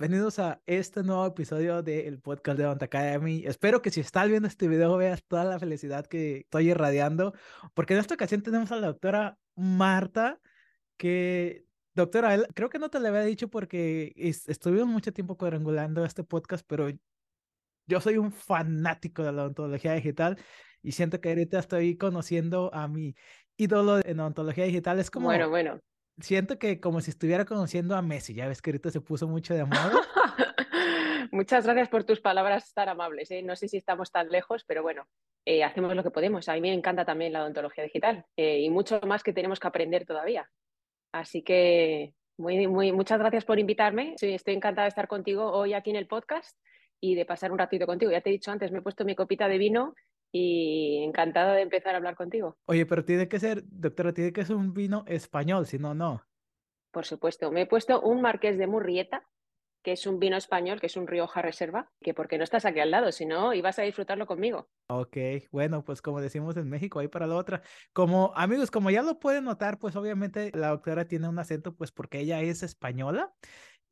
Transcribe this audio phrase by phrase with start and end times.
[0.00, 3.44] bienvenidos a este nuevo episodio del podcast de Don't Academy.
[3.44, 7.34] Espero que si estás viendo este video veas toda la felicidad que estoy irradiando,
[7.74, 10.40] porque en esta ocasión tenemos a la doctora Marta,
[10.96, 16.24] que, doctora, creo que no te lo había dicho porque estuvimos mucho tiempo cuadrangulando este
[16.24, 16.88] podcast, pero
[17.86, 20.38] yo soy un fanático de la odontología digital
[20.82, 23.14] y siento que ahorita estoy conociendo a mi
[23.58, 24.98] ídolo en odontología digital.
[24.98, 25.26] Es como...
[25.26, 25.78] Bueno, bueno
[26.20, 29.54] siento que como si estuviera conociendo a Messi, ya ves que ahorita se puso mucho
[29.54, 29.92] de moda.
[31.32, 33.30] Muchas gracias por tus palabras tan amables.
[33.30, 33.42] ¿eh?
[33.42, 35.06] No sé si estamos tan lejos, pero bueno,
[35.44, 36.48] eh, hacemos lo que podemos.
[36.48, 39.68] A mí me encanta también la odontología digital eh, y mucho más que tenemos que
[39.68, 40.50] aprender todavía.
[41.12, 44.16] Así que muy, muy, muchas gracias por invitarme.
[44.20, 46.58] estoy encantada de estar contigo hoy aquí en el podcast
[47.00, 48.10] y de pasar un ratito contigo.
[48.10, 49.94] Ya te he dicho antes, me he puesto mi copita de vino
[50.32, 52.56] y encantada de empezar a hablar contigo.
[52.66, 56.24] Oye, pero tiene que ser, doctora, tiene que ser un vino español, si no, no.
[56.90, 59.24] Por supuesto, me he puesto un Marqués de Murrieta,
[59.82, 62.80] que es un vino español, que es un Rioja Reserva, que porque no estás aquí
[62.80, 64.68] al lado, si no, ibas a disfrutarlo conmigo.
[64.88, 65.16] Ok,
[65.50, 67.62] bueno, pues como decimos en México, ahí para la otra.
[67.92, 71.92] Como amigos, como ya lo pueden notar, pues obviamente la doctora tiene un acento, pues
[71.92, 73.32] porque ella es española.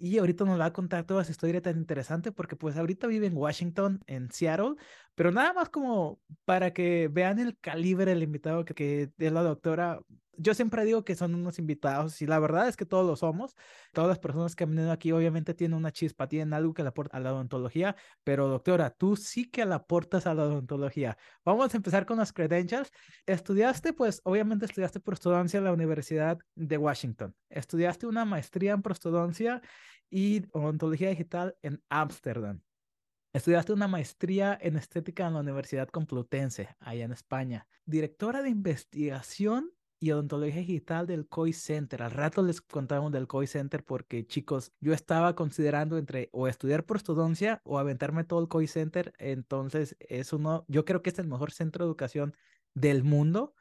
[0.00, 3.26] Y ahorita nos va a contar toda esa historia tan interesante porque pues ahorita vive
[3.26, 4.76] en Washington, en Seattle,
[5.18, 10.00] pero nada más como para que vean el calibre del invitado que, es la doctora.
[10.36, 13.56] Yo siempre digo que son unos invitados y la verdad es que todos lo somos.
[13.92, 16.90] Todas las personas que han venido aquí obviamente tienen una chispa, tienen algo que le
[16.90, 21.18] aporta a la odontología, pero doctora, tú sí que le aportas a la odontología.
[21.44, 22.92] Vamos a empezar con las credentials.
[23.26, 27.34] Estudiaste, pues obviamente estudiaste prostodoncia en la Universidad de Washington.
[27.50, 29.62] Estudiaste una maestría en prostodoncia
[30.10, 32.60] y odontología digital en Ámsterdam.
[33.32, 37.68] Estudiaste una maestría en estética en la Universidad Complutense, allá en España.
[37.84, 39.70] Directora de investigación
[40.00, 42.02] y odontología digital del COI Center.
[42.02, 46.86] Al rato les contamos del COI Center porque, chicos, yo estaba considerando entre o estudiar
[46.86, 49.12] prostodoncia o aventarme todo el COI Center.
[49.18, 52.34] Entonces, es uno, yo creo que es el mejor centro de educación
[52.74, 53.54] del mundo.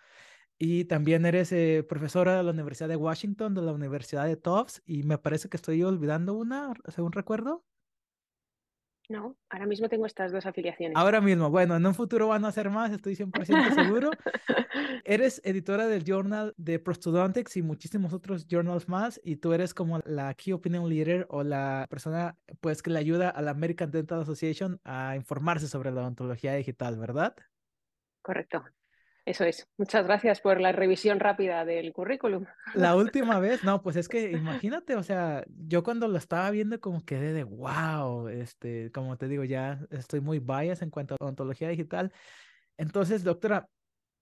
[0.58, 4.82] Y también eres eh, profesora de la Universidad de Washington, de la Universidad de Tufts,
[4.86, 7.66] y me parece que estoy olvidando una, según recuerdo.
[9.10, 10.98] No, ahora mismo tengo estas dos afiliaciones.
[10.98, 14.12] Ahora mismo, bueno, en un futuro van a ser más, estoy 100% seguro.
[15.06, 20.00] eres editora del Journal de Prostodontics y muchísimos otros journals más, y tú eres como
[20.06, 24.22] la Key Opinion Leader o la persona pues que le ayuda a la American Dental
[24.22, 27.36] Association a informarse sobre la odontología digital, ¿verdad?
[28.22, 28.66] Correcto.
[29.28, 29.68] Eso es.
[29.78, 32.46] Muchas gracias por la revisión rápida del currículum.
[32.76, 36.80] La última vez, no, pues es que imagínate, o sea, yo cuando lo estaba viendo
[36.80, 41.26] como quedé de wow, este, como te digo, ya estoy muy bias en cuanto a
[41.26, 42.14] ontología digital.
[42.78, 43.68] Entonces, doctora,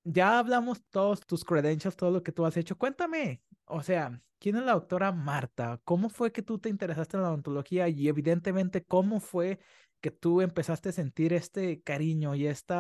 [0.04, 2.76] ya hablamos todos tus credentials, todo lo que tú has hecho.
[2.76, 5.80] Cuéntame, o sea, ¿quién es la doctora Marta?
[5.84, 9.60] ¿Cómo fue que tú te interesaste en la odontología y evidentemente cómo fue
[10.06, 12.76] que tú empezaste a sentir este cariño y este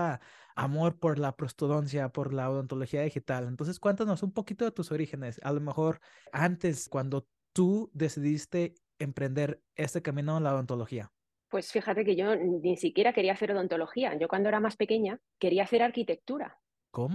[0.56, 3.48] amor por la prostodoncia, por la odontología digital.
[3.48, 9.60] Entonces, cuéntanos un poquito de tus orígenes, a lo mejor antes, cuando tú decidiste emprender
[9.74, 11.12] este camino en la odontología.
[11.50, 14.16] Pues fíjate que yo ni siquiera quería hacer odontología.
[14.20, 16.60] Yo cuando era más pequeña quería hacer arquitectura.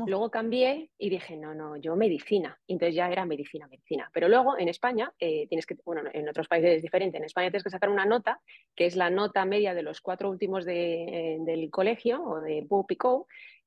[0.06, 2.58] Luego cambié y dije, no, no, yo medicina.
[2.66, 4.10] Entonces ya era medicina, medicina.
[4.12, 7.18] Pero luego en España, eh, tienes que, bueno, en otros países es diferente.
[7.18, 8.40] En España tienes que sacar una nota,
[8.76, 12.92] que es la nota media de los cuatro últimos de, del colegio o de PUP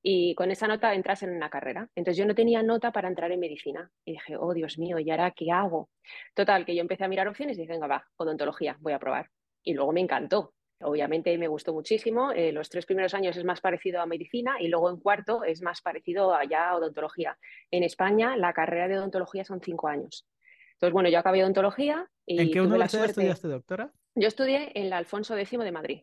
[0.05, 1.89] y con esa nota entras en una carrera.
[1.95, 3.89] Entonces yo no tenía nota para entrar en medicina.
[4.05, 5.89] Y dije, oh Dios mío, ¿y ahora qué hago?
[6.35, 9.29] Total, que yo empecé a mirar opciones y dije, venga, va, odontología, voy a probar.
[9.63, 10.53] Y luego me encantó.
[10.83, 12.31] Obviamente me gustó muchísimo.
[12.31, 15.61] Eh, los tres primeros años es más parecido a medicina y luego en cuarto es
[15.61, 17.37] más parecido a ya odontología.
[17.71, 20.27] En España la carrera de odontología son cinco años.
[20.73, 23.91] Entonces, bueno, yo acabé odontología y ¿En qué universidad estudiaste, doctora?
[24.15, 26.01] Yo estudié en la Alfonso X de Madrid.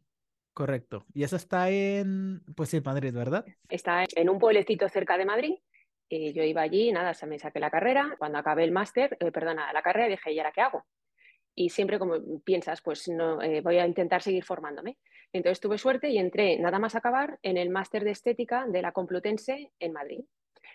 [0.53, 1.07] Correcto.
[1.15, 3.45] Y eso está en, pues en Madrid, ¿verdad?
[3.69, 5.55] Está en un pueblecito cerca de Madrid.
[6.09, 8.17] Eh, yo iba allí, nada, se me saqué la carrera.
[8.19, 10.85] Cuando acabé el máster, eh, perdona, la carrera, dije, ¿y ahora qué hago?
[11.61, 14.97] Y siempre como piensas, pues no, eh, voy a intentar seguir formándome.
[15.31, 18.93] Entonces tuve suerte y entré nada más acabar en el máster de estética de la
[18.93, 20.21] Complutense en Madrid,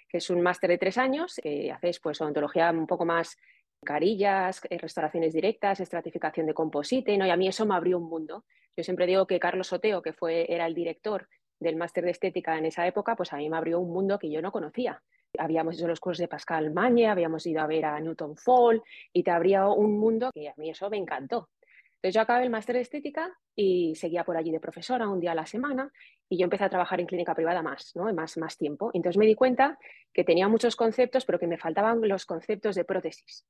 [0.08, 3.36] que es un máster de tres años que haces pues odontología un poco más
[3.84, 7.26] carillas, eh, restauraciones directas, estratificación de composite, ¿no?
[7.26, 8.46] y a mí eso me abrió un mundo.
[8.78, 11.28] Yo siempre digo que Carlos Oteo, que fue, era el director
[11.60, 14.30] del máster de estética en esa época, pues a mí me abrió un mundo que
[14.30, 15.02] yo no conocía
[15.40, 18.82] habíamos hecho los cursos de Pascal Magne, habíamos ido a ver a Newton Fall
[19.14, 21.50] y te abría un mundo que a mí eso me encantó.
[21.96, 25.32] Entonces yo acabé el máster de estética y seguía por allí de profesora un día
[25.32, 25.92] a la semana
[26.30, 28.14] y yo empecé a trabajar en clínica privada más, ¿no?
[28.14, 28.92] más, más tiempo.
[28.94, 29.80] Entonces me di cuenta
[30.14, 33.46] que tenía muchos conceptos, pero que me faltaban los conceptos de prótesis.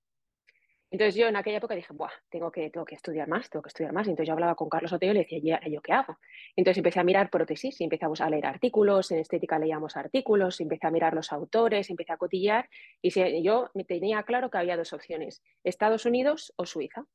[0.91, 3.69] Entonces yo en aquella época dije, Buah, tengo que, tengo que estudiar más, tengo que
[3.69, 4.07] estudiar más.
[4.07, 6.17] entonces yo hablaba con Carlos Oteo y le decía, ¿y ahora yo qué hago?
[6.55, 10.87] Entonces empecé a mirar prótesis y empezamos a leer artículos, en estética leíamos artículos, empecé
[10.87, 12.69] a mirar los autores, empecé a cotillar
[13.01, 13.11] y
[13.43, 17.05] yo me tenía claro que había dos opciones, Estados Unidos o Suiza.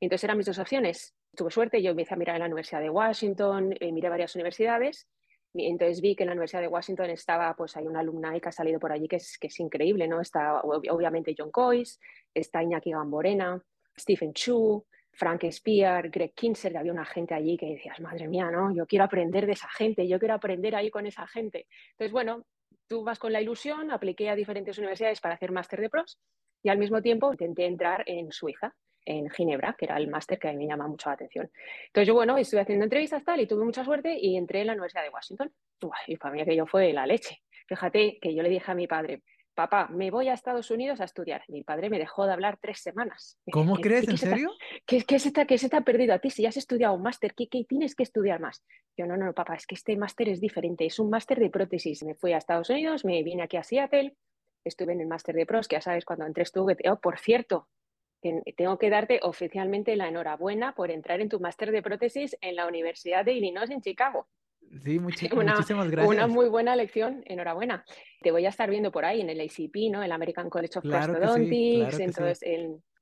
[0.00, 1.14] Entonces eran mis dos opciones.
[1.36, 5.08] Tuve suerte, yo empecé a mirar en la Universidad de Washington, eh, miré varias universidades
[5.54, 8.52] entonces vi que en la Universidad de Washington estaba, pues hay una alumna que ha
[8.52, 10.20] salido por allí que es, que es increíble, ¿no?
[10.20, 11.98] Está obviamente John Coyce,
[12.32, 13.60] está Iñaki Gamborena,
[13.98, 18.74] Stephen Chu, Frank Spear, Greg Kinser, había una gente allí que decías, madre mía, ¿no?
[18.74, 21.66] Yo quiero aprender de esa gente, yo quiero aprender ahí con esa gente.
[21.92, 22.46] Entonces, bueno,
[22.86, 26.18] tú vas con la ilusión, apliqué a diferentes universidades para hacer máster de pros
[26.62, 28.74] y al mismo tiempo intenté entrar en Suiza
[29.04, 31.50] en Ginebra, que era el máster que a mí me llama mucho la atención.
[31.86, 34.72] Entonces yo, bueno, estuve haciendo entrevistas tal y tuve mucha suerte y entré en la
[34.74, 35.52] Universidad de Washington.
[36.06, 37.42] y para mí aquello fue la leche.
[37.66, 39.22] Fíjate que yo le dije a mi padre,
[39.54, 41.42] papá, me voy a Estados Unidos a estudiar.
[41.48, 43.38] Mi padre me dejó de hablar tres semanas.
[43.52, 44.08] ¿Cómo crees?
[44.08, 44.50] ¿En serio?
[44.86, 46.30] ¿Qué, qué, se está, se está perdido a ti?
[46.30, 48.64] Si ya has estudiado un máster, ¿qué, ¿qué, tienes que estudiar más?
[48.96, 52.02] Yo, no, no, papá, es que este máster es diferente, es un máster de prótesis.
[52.04, 54.16] Me fui a Estados Unidos, me vine aquí a Seattle,
[54.64, 57.68] estuve en el máster de pros, que ya sabes, cuando entré estuve, oh, por cierto,
[58.20, 62.66] tengo que darte oficialmente la enhorabuena por entrar en tu máster de prótesis en la
[62.66, 64.26] Universidad de Illinois en Chicago.
[64.82, 66.08] Sí, muchísimas gracias.
[66.08, 67.84] Una muy buena lección, enhorabuena.
[68.20, 70.02] Te voy a estar viendo por ahí en el ACP, ¿no?
[70.02, 71.98] El American College of claro Prosthodontics.
[71.98, 72.40] entonces,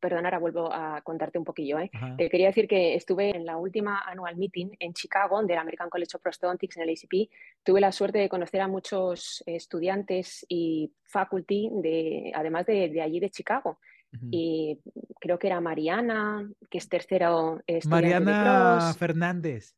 [0.01, 1.79] perdón, ahora vuelvo a contarte un poquillo.
[1.79, 1.91] ¿eh?
[2.17, 6.17] Te quería decir que estuve en la última annual meeting en Chicago del American College
[6.17, 7.31] of Prosthodontics en el ACP.
[7.65, 13.21] Tuve la suerte de conocer a muchos estudiantes y faculty, de, además de, de allí
[13.21, 13.79] de Chicago
[14.31, 14.81] y
[15.21, 17.61] creo que era Mariana, que es tercero.
[17.87, 19.75] Mariana Fernández.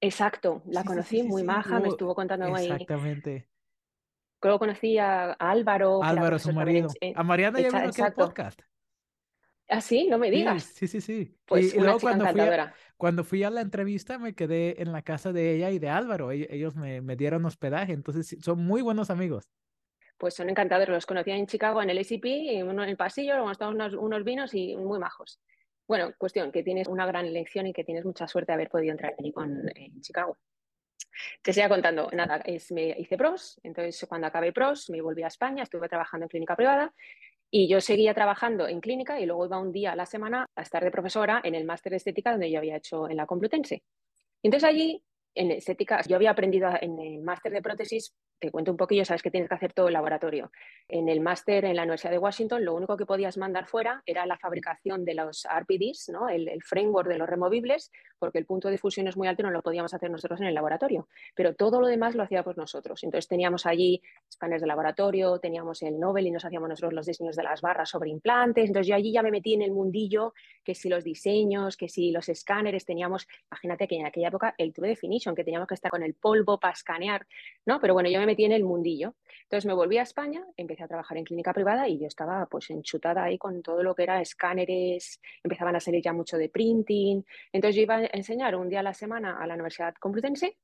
[0.00, 2.70] Exacto, la conocí muy maja, me estuvo contando ahí.
[2.70, 3.48] Exactamente.
[4.42, 6.02] Luego conocí a Álvaro.
[6.02, 6.88] Álvaro, su marido.
[7.14, 8.60] a Mariana ya vino aquí al podcast.
[9.66, 10.06] ¿Ah, sí?
[10.10, 10.62] No me digas.
[10.62, 11.34] Sí, sí, sí.
[11.46, 15.00] Pues y, luego cuando fui, a, cuando fui a la entrevista me quedé en la
[15.00, 16.30] casa de ella y de Álvaro.
[16.30, 19.48] Ellos me, me dieron hospedaje, entonces son muy buenos amigos
[20.16, 20.92] pues son encantadores.
[20.92, 24.54] Los conocía en Chicago en el ACP, en el pasillo, luego estamos unos, unos, vinos
[24.54, 25.40] y muy majos.
[25.86, 28.92] Bueno, cuestión, que tienes una gran elección y que tienes mucha suerte de haber podido
[28.92, 30.38] entrar allí con, en Chicago.
[31.42, 35.28] Te seguía contando, nada, es, me hice pros, entonces cuando acabé pros me volví a
[35.28, 36.92] España, estuve trabajando en clínica privada
[37.50, 40.62] y yo seguía trabajando en clínica y luego iba un día a la semana a
[40.62, 43.84] estar de profesora en el máster de estética donde yo había hecho en la Complutense.
[44.42, 45.02] Entonces allí,
[45.34, 48.14] en estética, yo había aprendido en el máster de prótesis
[48.44, 50.50] te cuento un poquillo, sabes que tienes que hacer todo el laboratorio.
[50.88, 54.26] En el máster en la Universidad de Washington, lo único que podías mandar fuera era
[54.26, 56.28] la fabricación de los RPDs, ¿no?
[56.28, 57.90] el, framework de los removibles,
[58.24, 60.46] porque el punto de fusión es muy alto y no lo podíamos hacer nosotros en
[60.46, 61.08] el laboratorio.
[61.34, 63.02] Pero todo lo demás lo hacíamos nosotros.
[63.04, 67.36] Entonces teníamos allí escáneres de laboratorio, teníamos el Nobel y nos hacíamos nosotros los diseños
[67.36, 68.66] de las barras sobre implantes.
[68.66, 70.32] Entonces yo allí ya me metí en el mundillo,
[70.64, 74.72] que si los diseños, que si los escáneres, teníamos, imagínate que en aquella época el
[74.72, 77.26] True Definition, que teníamos que estar con el polvo para escanear,
[77.66, 77.80] ¿no?
[77.80, 79.14] Pero bueno, yo me metí en el mundillo.
[79.42, 82.70] Entonces me volví a España, empecé a trabajar en clínica privada y yo estaba pues
[82.70, 87.24] enchutada ahí con todo lo que era escáneres, empezaban a salir ya mucho de printing.
[87.52, 90.58] Entonces yo iba enseñar un día a la semana a la Universidad Complutense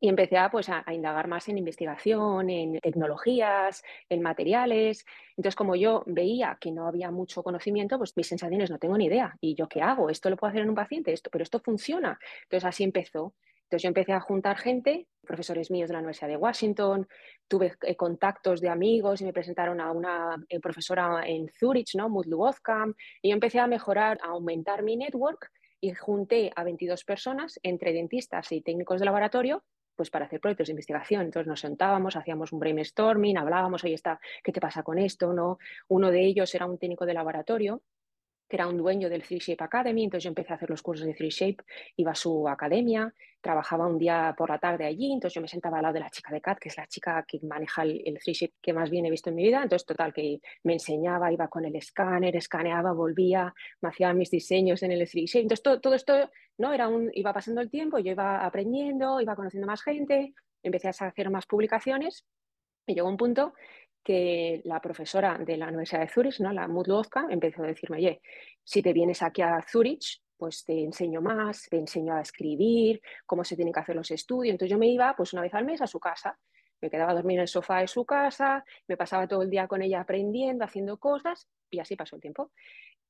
[0.00, 5.04] y empecé a, pues, a, indagar más en investigación, en tecnologías, en materiales.
[5.36, 9.06] Entonces, como yo veía que no había mucho conocimiento, pues mis sensaciones no tengo ni
[9.06, 9.36] idea.
[9.40, 10.08] ¿Y yo qué hago?
[10.08, 11.12] ¿Esto lo puedo hacer en un paciente?
[11.12, 11.28] ¿Esto?
[11.30, 12.18] Pero esto funciona.
[12.44, 13.34] Entonces, así empezó.
[13.70, 17.06] Entonces yo empecé a juntar gente, profesores míos de la Universidad de Washington,
[17.46, 22.08] tuve eh, contactos de amigos y me presentaron a una eh, profesora en Zurich, ¿no?
[22.08, 22.50] Mutlu
[23.22, 27.92] y yo empecé a mejorar, a aumentar mi network y junté a 22 personas, entre
[27.92, 29.64] dentistas y técnicos de laboratorio,
[29.96, 31.22] pues para hacer proyectos de investigación.
[31.22, 35.32] Entonces nos sentábamos, hacíamos un brainstorming, hablábamos, oye, está, ¿qué te pasa con esto?
[35.32, 35.58] ¿No?
[35.88, 37.82] Uno de ellos era un técnico de laboratorio
[38.50, 41.06] que era un dueño del Three Shape Academy, entonces yo empecé a hacer los cursos
[41.06, 41.58] de Three Shape,
[41.96, 45.78] iba a su academia, trabajaba un día por la tarde allí, entonces yo me sentaba
[45.78, 48.18] al lado de la chica de CAT, que es la chica que maneja el, el
[48.18, 51.32] Three Shape que más bien he visto en mi vida, entonces total, que me enseñaba,
[51.32, 55.62] iba con el escáner, escaneaba, volvía, me hacía mis diseños en el Three Shape, entonces
[55.62, 56.28] todo, todo esto,
[56.58, 56.72] ¿no?
[56.72, 60.90] Era un, iba pasando el tiempo, yo iba aprendiendo, iba conociendo más gente, empecé a
[60.90, 62.26] hacer más publicaciones
[62.86, 63.54] y llegó un punto
[64.02, 66.52] que la profesora de la Universidad de Zurich, ¿no?
[66.52, 68.20] la Mudlovka, empezó a decirme, oye,
[68.64, 73.44] si te vienes aquí a Zurich, pues te enseño más, te enseño a escribir, cómo
[73.44, 74.52] se tienen que hacer los estudios.
[74.52, 76.38] Entonces yo me iba pues una vez al mes a su casa,
[76.80, 79.68] me quedaba a dormir en el sofá de su casa, me pasaba todo el día
[79.68, 82.52] con ella aprendiendo, haciendo cosas y así pasó el tiempo.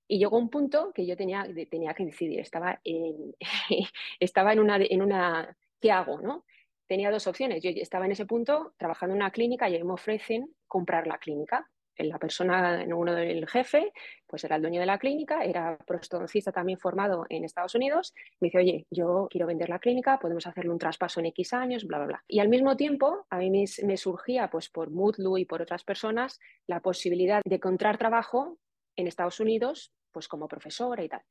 [0.09, 3.37] Y llegó un punto que yo tenía, tenía que decidir, estaba en,
[4.21, 6.21] estaba en, una, en una, ¿qué hago?
[6.21, 6.45] ¿no?
[6.91, 7.63] tenía dos opciones.
[7.63, 11.69] Yo estaba en ese punto trabajando en una clínica y me ofrecen comprar la clínica.
[11.99, 13.93] la persona, uno del jefe,
[14.27, 18.47] pues era el dueño de la clínica, era prostodoncista también formado en Estados Unidos, me
[18.47, 21.99] dice, oye, yo quiero vender la clínica, podemos hacerle un traspaso en X años, bla,
[21.99, 22.25] bla, bla.
[22.27, 26.39] Y al mismo tiempo, a mí me, surgía, pues por Moodlu y por otras personas,
[26.67, 28.57] la posibilidad de encontrar trabajo
[28.97, 31.23] en Estados Unidos, pues como profesora y tal.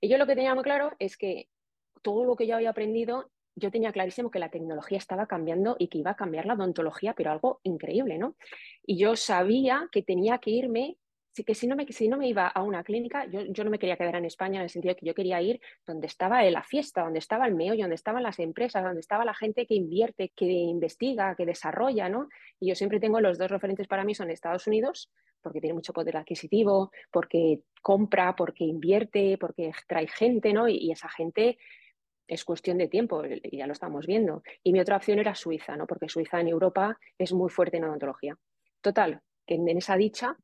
[0.00, 1.48] Y yo lo que tenía muy claro es que
[2.00, 5.88] todo lo que yo había aprendido yo tenía clarísimo que la tecnología estaba cambiando y
[5.88, 8.36] que iba a cambiar la odontología, pero algo increíble, ¿no?
[8.84, 10.96] Y yo sabía que tenía que irme,
[11.46, 13.78] que si no me, si no me iba a una clínica, yo, yo no me
[13.78, 16.62] quería quedar en España en el sentido de que yo quería ir donde estaba la
[16.62, 20.32] fiesta, donde estaba el meollo, donde estaban las empresas, donde estaba la gente que invierte,
[20.34, 22.28] que investiga, que desarrolla, ¿no?
[22.60, 25.10] Y yo siempre tengo los dos referentes para mí son Estados Unidos,
[25.42, 30.68] porque tiene mucho poder adquisitivo, porque compra, porque invierte, porque trae gente, ¿no?
[30.68, 31.58] y esa gente
[32.26, 34.42] es cuestión de tiempo, y ya lo estamos viendo.
[34.62, 35.86] Y mi otra opción era Suiza, ¿no?
[35.86, 38.36] porque Suiza en Europa es muy fuerte en odontología.
[38.80, 40.36] Total, que en esa dicha,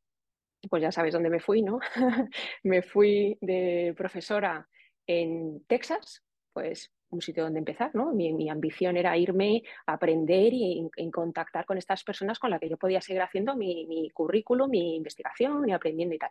[0.69, 1.81] pues ya sabes dónde me fui, ¿no?
[2.63, 4.69] me fui de profesora
[5.07, 6.23] en Texas,
[6.53, 8.13] pues un sitio donde empezar, ¿no?
[8.13, 12.69] Mi, ambición era irme a aprender y en, contactar con estas personas con las que
[12.69, 16.31] yo podía seguir haciendo mi, mi currículum, mi investigación y aprendiendo y tal.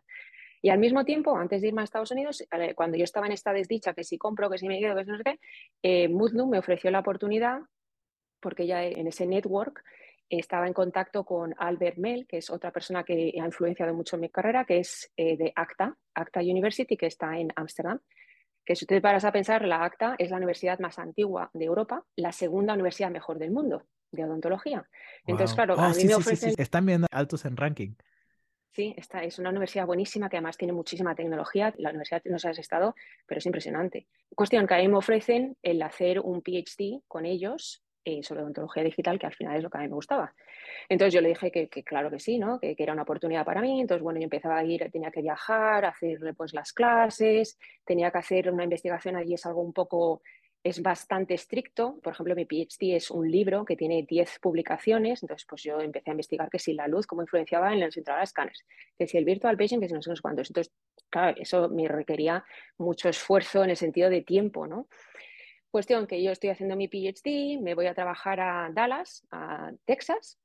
[0.61, 3.31] Y al mismo tiempo, antes de irme a Estados Unidos, eh, cuando yo estaba en
[3.31, 5.39] esta desdicha, que si compro, que si me quedo, que si no sé qué,
[5.83, 7.59] eh, me ofreció la oportunidad,
[8.41, 9.83] porque ya en ese network
[10.29, 14.21] estaba en contacto con Albert Mel, que es otra persona que ha influenciado mucho en
[14.21, 17.99] mi carrera, que es eh, de ACTA, ACTA University, que está en Ámsterdam.
[18.63, 22.05] Que si usted paras a pensar, la ACTA es la universidad más antigua de Europa,
[22.15, 24.87] la segunda universidad mejor del mundo de odontología.
[25.25, 26.53] Entonces, claro, a oh, mí me ofrecen...
[26.57, 27.93] Están bien altos en ranking.
[28.71, 31.73] Sí, esta es una universidad buenísima que además tiene muchísima tecnología.
[31.77, 32.95] La universidad no se ha estado,
[33.25, 34.07] pero es impresionante.
[34.35, 38.83] Cuestión que a mí me ofrecen el hacer un PhD con ellos eh, sobre odontología
[38.83, 40.33] digital, que al final es lo que a mí me gustaba.
[40.88, 42.59] Entonces yo le dije que, claro que sí, ¿no?
[42.59, 43.81] Que, que, era una oportunidad para mí.
[43.81, 48.19] Entonces, bueno, yo empezaba a ir, tenía que viajar, hacer pues, las clases, tenía que
[48.19, 50.21] hacer una investigación allí, es algo un poco
[50.69, 51.99] es bastante estricto.
[52.01, 56.09] Por ejemplo, mi PhD es un libro que tiene 10 publicaciones, entonces pues yo empecé
[56.09, 58.65] a investigar que si la luz, cómo influenciaba en los de escáneres,
[58.97, 60.49] que si el virtual patient, que si no sé cuántos.
[60.49, 60.73] Entonces,
[61.09, 62.43] claro, eso me requería
[62.77, 64.88] mucho esfuerzo en el sentido de tiempo, ¿no?
[65.71, 70.39] Cuestión que yo estoy haciendo mi PhD, me voy a trabajar a Dallas, a Texas,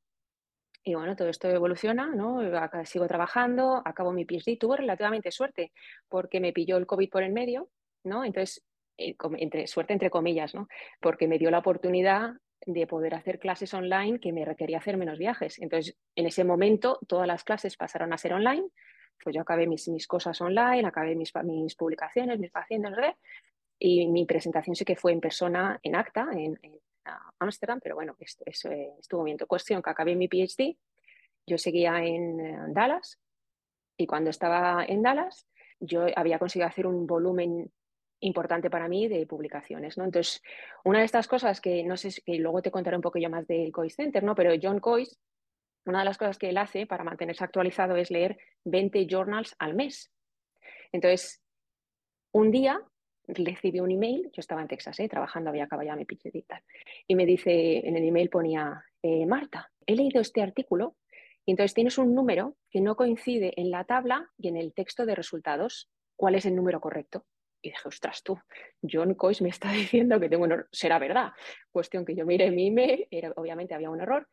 [0.87, 2.40] y bueno, todo esto evoluciona, ¿no?
[2.85, 5.73] sigo trabajando, acabo mi PhD, tuve relativamente suerte
[6.11, 7.71] porque me pilló el COVID por el medio,
[8.04, 8.23] ¿no?
[8.23, 8.62] Entonces
[8.97, 10.69] entre, suerte entre comillas, ¿no?
[11.01, 12.35] porque me dio la oportunidad
[12.67, 15.59] de poder hacer clases online que me requería hacer menos viajes.
[15.59, 18.67] Entonces, en ese momento, todas las clases pasaron a ser online.
[19.23, 22.97] Pues yo acabé mis, cosas online, acabé mis, mis publicaciones, mis pacientes, ¿no?
[23.79, 26.59] y mi presentación sí que fue en persona en acta, en,
[27.39, 29.37] Ámsterdam, pero bueno, esto, eh, estuvo bien.
[29.47, 30.79] Cuestión que acabé mi PhD,
[31.47, 33.21] yo seguía en eh, Dallas
[33.99, 35.47] y cuando estaba en Dallas
[35.81, 37.71] yo había conseguido hacer un volumen
[38.25, 40.04] importante para mí de publicaciones, ¿no?
[40.04, 40.43] Entonces,
[40.85, 43.47] una de estas cosas que no sé, que luego te contaré un poco yo más
[43.47, 44.35] del Cois Center, ¿no?
[44.35, 45.19] Pero John Cois,
[45.87, 49.75] una de las cosas que él hace para mantenerse actualizado es leer 20 journals al
[49.75, 50.11] mes.
[50.93, 51.43] Entonces,
[52.33, 52.81] un día
[53.26, 55.09] recibí un email, yo estaba en Texas, ¿eh?
[55.09, 56.62] trabajando, había acabado ya mi tal,
[57.07, 60.97] y me dice, en el email ponía, eh, Marta, he leído este artículo
[61.47, 65.04] y entonces tienes un número que no coincide en la tabla y en el texto
[65.04, 65.90] de resultados.
[66.16, 67.26] ¿Cuál es el número correcto?
[67.64, 68.38] Y dije, ostras, tú,
[68.83, 70.68] John Coyce me está diciendo que tengo un error.
[70.71, 71.33] Será verdad.
[71.73, 74.28] Cuestión que yo mire mi email, era, obviamente había un error.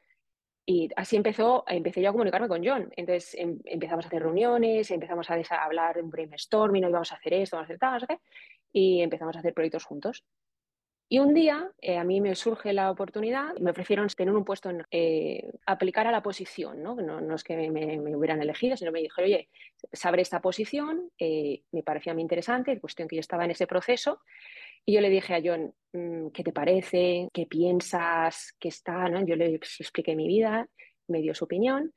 [0.66, 2.92] Y así empezó, empecé yo a comunicarme con John.
[2.96, 7.16] Entonces em, empezamos a hacer reuniones, empezamos a, a hablar en brainstorming, no íbamos a
[7.16, 8.18] hacer esto, vamos a hacer tal, no sé qué,
[8.74, 10.26] y empezamos a hacer proyectos juntos.
[11.14, 14.72] Y un día eh, a mí me surge la oportunidad, me ofrecieron tener un puesto
[14.92, 16.96] eh, aplicar a la posición, ¿no?
[16.96, 19.50] No, es que me, hubieran elegido, sino me dijeron, oye,
[19.92, 24.22] sabré esta posición, eh, me parecía muy interesante, cuestión que yo estaba en ese proceso,
[24.86, 27.28] y yo le dije a John, mm, ¿qué te parece?
[27.34, 28.56] ¿Qué piensas?
[28.58, 29.10] ¿Qué está?
[29.10, 29.26] ¿no?
[29.26, 30.66] Yo le expliqué mi vida,
[31.10, 31.94] me dio su opinión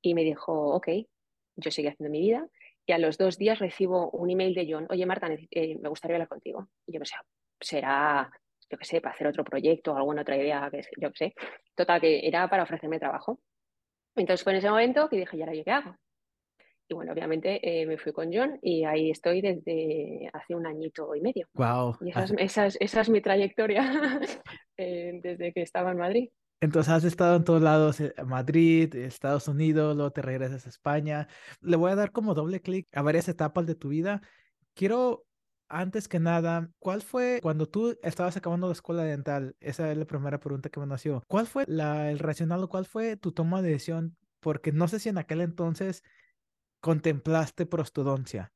[0.00, 0.88] y me dijo, ok,
[1.56, 2.46] yo seguí haciendo mi vida.
[2.86, 6.28] Y a los dos días recibo un email de John, oye Marta, me gustaría hablar
[6.28, 6.68] contigo.
[6.86, 7.16] Y yo pensé,
[7.60, 8.30] será
[8.72, 11.34] yo qué sé, para hacer otro proyecto o alguna otra idea, que yo qué sé.
[11.74, 13.38] Total, que era para ofrecerme trabajo.
[14.16, 15.94] Entonces fue en ese momento que dije, ¿y ahora yo qué hago?
[16.88, 21.14] Y bueno, obviamente eh, me fui con John y ahí estoy desde hace un añito
[21.14, 21.48] y medio.
[21.52, 21.98] Wow.
[22.00, 23.82] Y esa es, mi trayectoria
[24.78, 26.30] eh, desde que estaba en Madrid.
[26.60, 31.28] Entonces has estado en todos lados, eh, Madrid, Estados Unidos, luego te regresas a España.
[31.60, 34.22] Le voy a dar como doble clic a varias etapas de tu vida.
[34.74, 35.24] Quiero
[35.72, 39.56] antes que nada, ¿cuál fue cuando tú estabas acabando la escuela dental?
[39.60, 41.22] Esa es la primera pregunta que me nació.
[41.26, 44.98] ¿Cuál fue la, el racional o cuál fue tu toma de decisión porque no sé
[44.98, 46.02] si en aquel entonces
[46.80, 48.52] contemplaste prostodoncia.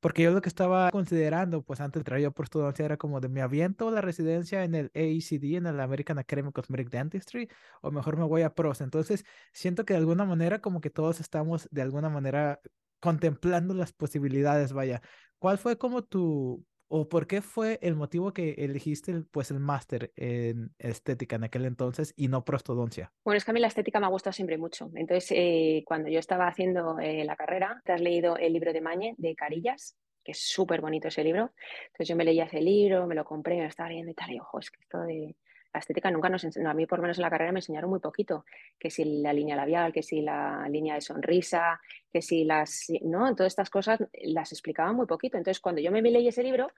[0.00, 3.28] Porque yo lo que estaba considerando, pues antes de traer yo prostodoncia, era como de
[3.28, 7.48] me aviento la residencia en el AECD, en el American Academy of Cosmetic Dentistry,
[7.82, 8.80] o mejor me voy a pros.
[8.80, 12.60] Entonces, siento que de alguna manera, como que todos estamos de alguna manera
[13.00, 15.02] contemplando las posibilidades, vaya.
[15.42, 20.12] ¿Cuál fue como tu ¿O por qué fue el motivo que elegiste pues el máster
[20.14, 23.12] en estética en aquel entonces y no prostodoncia?
[23.24, 24.90] Bueno, es que a mí la estética me ha gustado siempre mucho.
[24.94, 28.82] Entonces, eh, cuando yo estaba haciendo eh, la carrera, te has leído el libro de
[28.82, 31.52] Mañe, de Carillas, que es súper bonito ese libro.
[31.86, 34.30] Entonces yo me leía ese libro, me lo compré, me lo estaba leyendo y tal,
[34.30, 35.34] y ojo, es que esto de
[35.72, 37.90] la estética nunca nos enseñó, a mí por lo menos en la carrera me enseñaron
[37.90, 38.44] muy poquito,
[38.78, 41.80] que si la línea labial, que si la línea de sonrisa,
[42.12, 43.34] que si las, ¿no?
[43.34, 45.38] Todas estas cosas las explicaban muy poquito.
[45.38, 46.70] Entonces cuando yo me leí ese libro,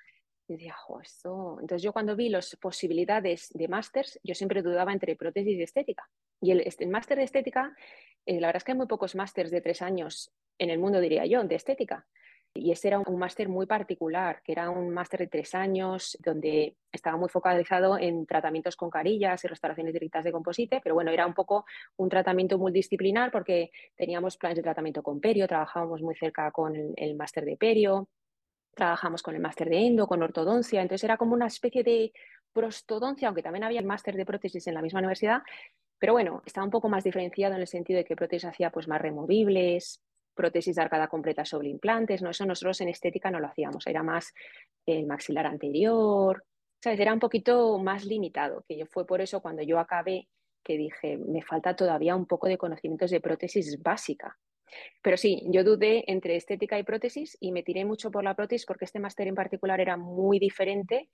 [0.46, 1.58] decía, esto...
[1.60, 6.08] Entonces yo cuando vi las posibilidades de másters, yo siempre dudaba entre prótesis y estética.
[6.40, 7.74] Y el, el máster de estética,
[8.26, 11.00] eh, la verdad es que hay muy pocos másters de tres años en el mundo,
[11.00, 12.06] diría yo, de estética.
[12.56, 16.76] Y ese era un, máster muy particular, que era un máster de tres años, donde
[16.92, 21.26] estaba muy focalizado en tratamientos con carillas y restauraciones directas de composite, pero bueno, era
[21.26, 26.52] un poco un tratamiento multidisciplinar porque teníamos planes de tratamiento con perio, trabajábamos muy cerca
[26.52, 28.08] con el, máster de perio,
[28.72, 32.12] trabajamos con el máster de endo, con ortodoncia, entonces era como una especie de
[32.52, 35.42] prostodoncia, aunque también había el máster de prótesis en la misma universidad,
[35.98, 38.86] pero bueno, estaba un poco más diferenciado en el sentido de que prótesis hacía pues
[38.86, 40.03] más removibles,
[40.34, 42.30] prótesis de arcada completa sobre implantes, ¿no?
[42.30, 44.32] Eso nosotros en estética no lo hacíamos, era más
[44.86, 46.44] el maxilar anterior,
[46.82, 47.00] ¿sabes?
[47.00, 50.28] Era un poquito más limitado, que yo fue por eso cuando yo acabé
[50.64, 54.38] que dije, me falta todavía un poco de conocimientos de prótesis básica.
[55.02, 58.66] Pero sí, yo dudé entre estética y prótesis y me tiré mucho por la prótesis
[58.66, 61.10] porque este máster en particular era muy diferente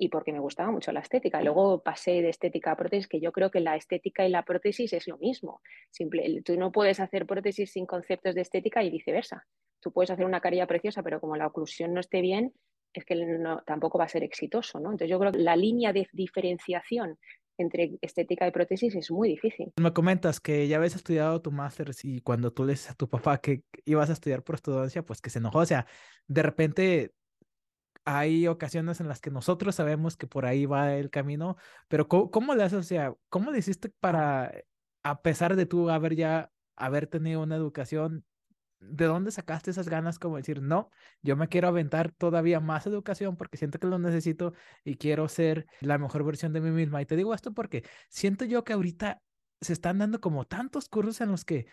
[0.00, 1.42] y porque me gustaba mucho la estética.
[1.42, 4.94] Luego pasé de estética a prótesis, que yo creo que la estética y la prótesis
[4.94, 5.60] es lo mismo.
[5.90, 9.46] Simple, tú no puedes hacer prótesis sin conceptos de estética y viceversa.
[9.78, 12.54] Tú puedes hacer una carilla preciosa, pero como la oclusión no esté bien,
[12.94, 14.80] es que no, tampoco va a ser exitoso.
[14.80, 14.90] ¿no?
[14.90, 17.18] Entonces yo creo que la línea de diferenciación
[17.58, 19.70] entre estética y prótesis es muy difícil.
[19.78, 23.06] Me comentas que ya habías estudiado tu máster y cuando tú le dices a tu
[23.06, 25.58] papá que ibas a estudiar prostodoncia, pues que se enojó.
[25.58, 25.86] O sea,
[26.26, 27.12] de repente
[28.04, 31.56] hay ocasiones en las que nosotros sabemos que por ahí va el camino,
[31.88, 32.78] pero ¿cómo, le haces?
[32.78, 34.52] O sea, ¿cómo hiciste para,
[35.02, 38.24] a pesar de tú haber ya, haber tenido una educación,
[38.80, 40.90] ¿de dónde sacaste esas ganas como decir, no,
[41.22, 45.66] yo me quiero aventar todavía más educación porque siento que lo necesito y quiero ser
[45.80, 47.02] la mejor versión de mí misma?
[47.02, 49.20] Y te digo esto porque siento yo que ahorita
[49.60, 51.66] se están dando como tantos cursos en los que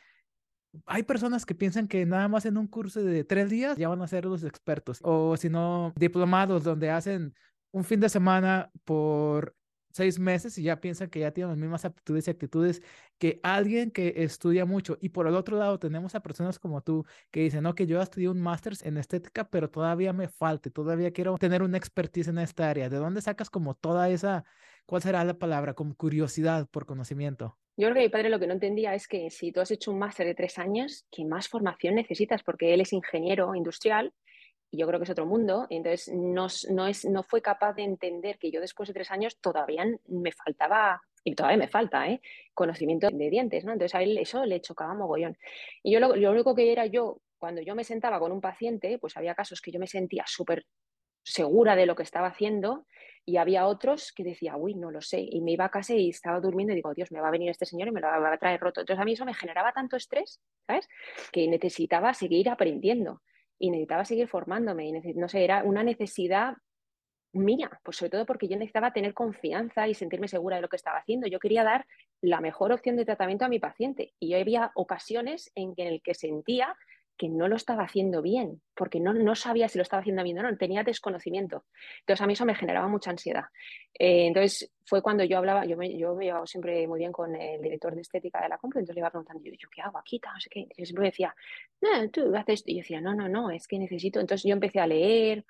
[0.86, 4.02] hay personas que piensan que nada más en un curso de tres días ya van
[4.02, 7.34] a ser los expertos, o si no, diplomados donde hacen
[7.72, 9.56] un fin de semana por
[9.98, 12.82] seis meses y ya piensan que ya tienen las mismas aptitudes y actitudes
[13.18, 14.98] que alguien que estudia mucho.
[15.02, 18.02] Y por el otro lado tenemos a personas como tú que dicen, no, que yo
[18.02, 22.38] estudié un máster en estética, pero todavía me falta, todavía quiero tener una expertise en
[22.38, 22.90] esta área.
[22.90, 24.46] ¿De dónde sacas como toda esa,
[24.86, 27.58] cuál será la palabra, como curiosidad por conocimiento?
[27.80, 29.92] Yo creo que mi padre lo que no entendía es que si tú has hecho
[29.92, 32.42] un máster de tres años, ¿qué más formación necesitas?
[32.42, 34.14] Porque él es ingeniero industrial
[34.72, 35.68] y yo creo que es otro mundo.
[35.70, 39.86] Y entonces no, no, fue capaz de entender que yo después de tres años todavía
[40.08, 42.20] me faltaba, y todavía me falta, ¿eh?
[42.56, 43.64] conocimiento de dientes.
[43.64, 43.74] ¿no?
[43.74, 45.38] Entonces a él eso le chocaba mogollón.
[45.84, 48.98] Y yo lo, lo único que era yo, cuando yo me sentaba con un paciente,
[48.98, 50.66] pues había casos que yo me sentía súper
[51.28, 52.86] segura de lo que estaba haciendo
[53.26, 56.10] y había otros que decía, uy, no lo sé, y me iba a casa y
[56.10, 58.34] estaba durmiendo y digo, Dios, me va a venir este señor y me lo va
[58.34, 58.80] a traer roto.
[58.80, 60.88] Entonces a mí eso me generaba tanto estrés, ¿sabes?
[61.34, 63.22] Que necesitaba seguir aprendiendo
[63.60, 66.56] y necesitaba seguir formándome y no sé, era una necesidad
[67.34, 70.78] mía, pues sobre todo porque yo necesitaba tener confianza y sentirme segura de lo que
[70.78, 71.28] estaba haciendo.
[71.28, 71.86] Yo quería dar
[72.22, 76.02] la mejor opción de tratamiento a mi paciente y había ocasiones en, que, en el
[76.02, 76.76] que sentía
[77.18, 80.40] que no lo estaba haciendo bien, porque no, no, sabía si lo estaba haciendo bien
[80.40, 81.66] o no, tenía desconocimiento.
[82.02, 83.46] Entonces a mí eso me generaba mucha ansiedad.
[83.94, 87.36] Eh, entonces fue cuando yo hablaba, yo me, yo me llevaba siempre muy bien con
[87.36, 89.98] el director de estética de la compra, entonces le iba preguntando, yo, ¿yo qué hago
[89.98, 90.22] aquí?
[90.24, 90.68] No sé qué.
[90.78, 91.36] Y siempre decía,
[91.82, 92.72] no, tú haces esto.
[92.72, 94.20] Y yo decía, no, no, no, es que necesito.
[94.20, 95.44] Entonces yo empecé a leer,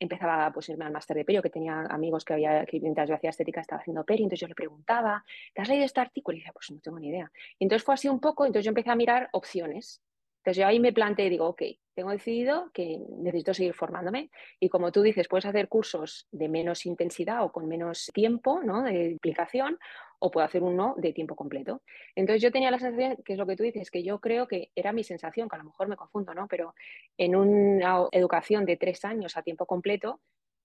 [0.00, 3.14] empezaba pues, irme al máster de perio, que tenía amigos que había, que mientras yo
[3.14, 5.22] hacía estética estaba haciendo perio, entonces yo le preguntaba,
[5.54, 6.36] ¿te has leído este artículo?
[6.36, 7.30] Y decía, pues no tengo ni idea.
[7.58, 10.00] Entonces fue así un poco, entonces yo empecé a mirar opciones.
[10.40, 11.62] Entonces yo ahí me planteé y digo, ok,
[11.94, 16.86] tengo decidido que necesito seguir formándome y como tú dices, puedes hacer cursos de menos
[16.86, 18.82] intensidad o con menos tiempo ¿no?
[18.82, 19.78] de implicación
[20.18, 21.82] o puedo hacer uno de tiempo completo.
[22.14, 24.70] Entonces yo tenía la sensación, que es lo que tú dices, que yo creo que
[24.74, 26.46] era mi sensación, que a lo mejor me confundo, ¿no?
[26.48, 26.74] Pero
[27.18, 30.20] en una educación de tres años a tiempo completo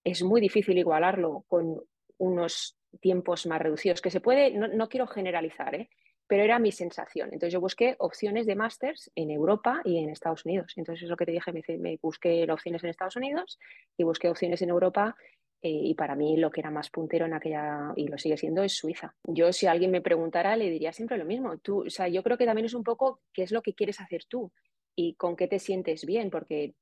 [0.05, 1.81] es muy difícil igualarlo con
[2.17, 5.89] unos tiempos más reducidos, que se puede, no, no quiero generalizar, ¿eh?
[6.27, 7.29] Pero era mi sensación.
[7.31, 10.73] Entonces yo busqué opciones de másters en Europa y en Estados Unidos.
[10.75, 13.59] Entonces es lo que te dije, me, me busqué opciones en Estados Unidos
[13.97, 15.15] y busqué opciones en Europa
[15.61, 18.61] eh, y para mí lo que era más puntero en aquella, y lo sigue siendo,
[18.61, 19.15] es Suiza.
[19.23, 21.57] Yo si alguien me preguntara, le diría siempre lo mismo.
[21.57, 23.99] Tú, o sea, yo creo que también es un poco qué es lo que quieres
[23.99, 24.51] hacer tú
[24.95, 26.75] y con qué te sientes bien, porque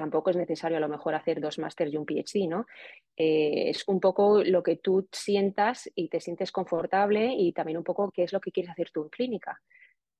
[0.00, 2.64] tampoco es necesario a lo mejor hacer dos másteres y un PhD, ¿no?
[3.14, 7.84] Eh, es un poco lo que tú sientas y te sientes confortable y también un
[7.84, 9.60] poco qué es lo que quieres hacer tú en clínica.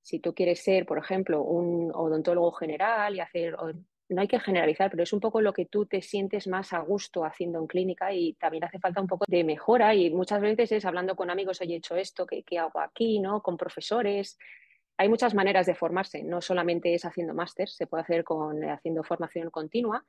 [0.03, 3.55] Si tú quieres ser, por ejemplo, un odontólogo general y hacer,
[4.09, 6.79] no hay que generalizar, pero es un poco lo que tú te sientes más a
[6.81, 10.71] gusto haciendo en clínica y también hace falta un poco de mejora y muchas veces
[10.73, 13.19] es hablando con amigos, oye, he hecho esto, ¿qué, qué hago aquí?
[13.19, 13.41] ¿no?
[13.41, 14.37] Con profesores,
[15.01, 19.03] hay muchas maneras de formarse, no solamente es haciendo máster, se puede hacer con haciendo
[19.03, 20.05] formación continua.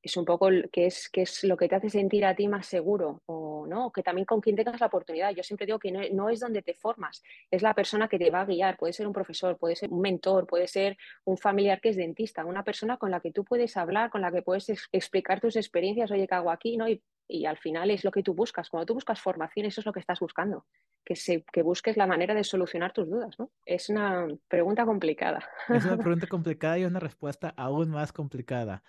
[0.00, 2.64] Es un poco qué es, qué es lo que te hace sentir a ti más
[2.66, 5.32] seguro o no, que también con quien tengas la oportunidad.
[5.34, 8.30] Yo siempre digo que no, no, es donde te formas, es la persona que te
[8.30, 8.76] va a guiar.
[8.76, 12.44] Puede ser un profesor, puede ser un mentor, puede ser un familiar que es dentista,
[12.44, 16.12] una persona con la que tú puedes hablar, con la que puedes explicar tus experiencias,
[16.12, 16.76] oye, ¿qué hago aquí?
[16.76, 16.88] ¿no?
[16.88, 18.70] Y y al final es lo que tú buscas.
[18.70, 20.66] Cuando tú buscas formación, eso es lo que estás buscando,
[21.04, 23.38] que, se, que busques la manera de solucionar tus dudas.
[23.38, 23.50] ¿no?
[23.64, 25.48] Es una pregunta complicada.
[25.68, 28.82] Es una pregunta complicada y una respuesta aún más complicada.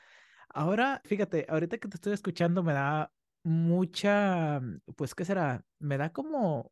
[0.49, 3.11] Ahora, fíjate, ahorita que te estoy escuchando me da
[3.43, 4.61] mucha,
[4.95, 5.63] pues, ¿qué será?
[5.79, 6.71] Me da como,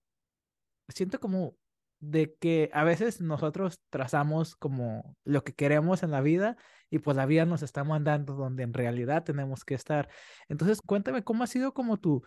[0.89, 1.57] siento como
[1.99, 6.57] de que a veces nosotros trazamos como lo que queremos en la vida
[6.95, 10.07] y pues la vida nos está mandando donde en realidad tenemos que estar.
[10.47, 12.23] Entonces, cuéntame cómo ha sido como tu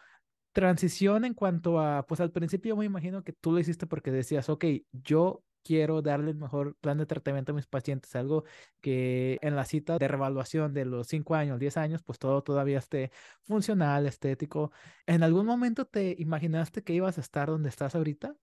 [0.52, 4.50] transición en cuanto a, pues al principio me imagino que tú lo hiciste porque decías,
[4.50, 8.44] ok, yo quiero darle el mejor plan de tratamiento a mis pacientes, algo
[8.80, 12.78] que en la cita de revaluación de los 5 años, 10 años, pues todo todavía
[12.78, 13.10] esté
[13.42, 14.72] funcional, estético.
[15.06, 18.34] ¿En algún momento te imaginaste que ibas a estar donde estás ahorita?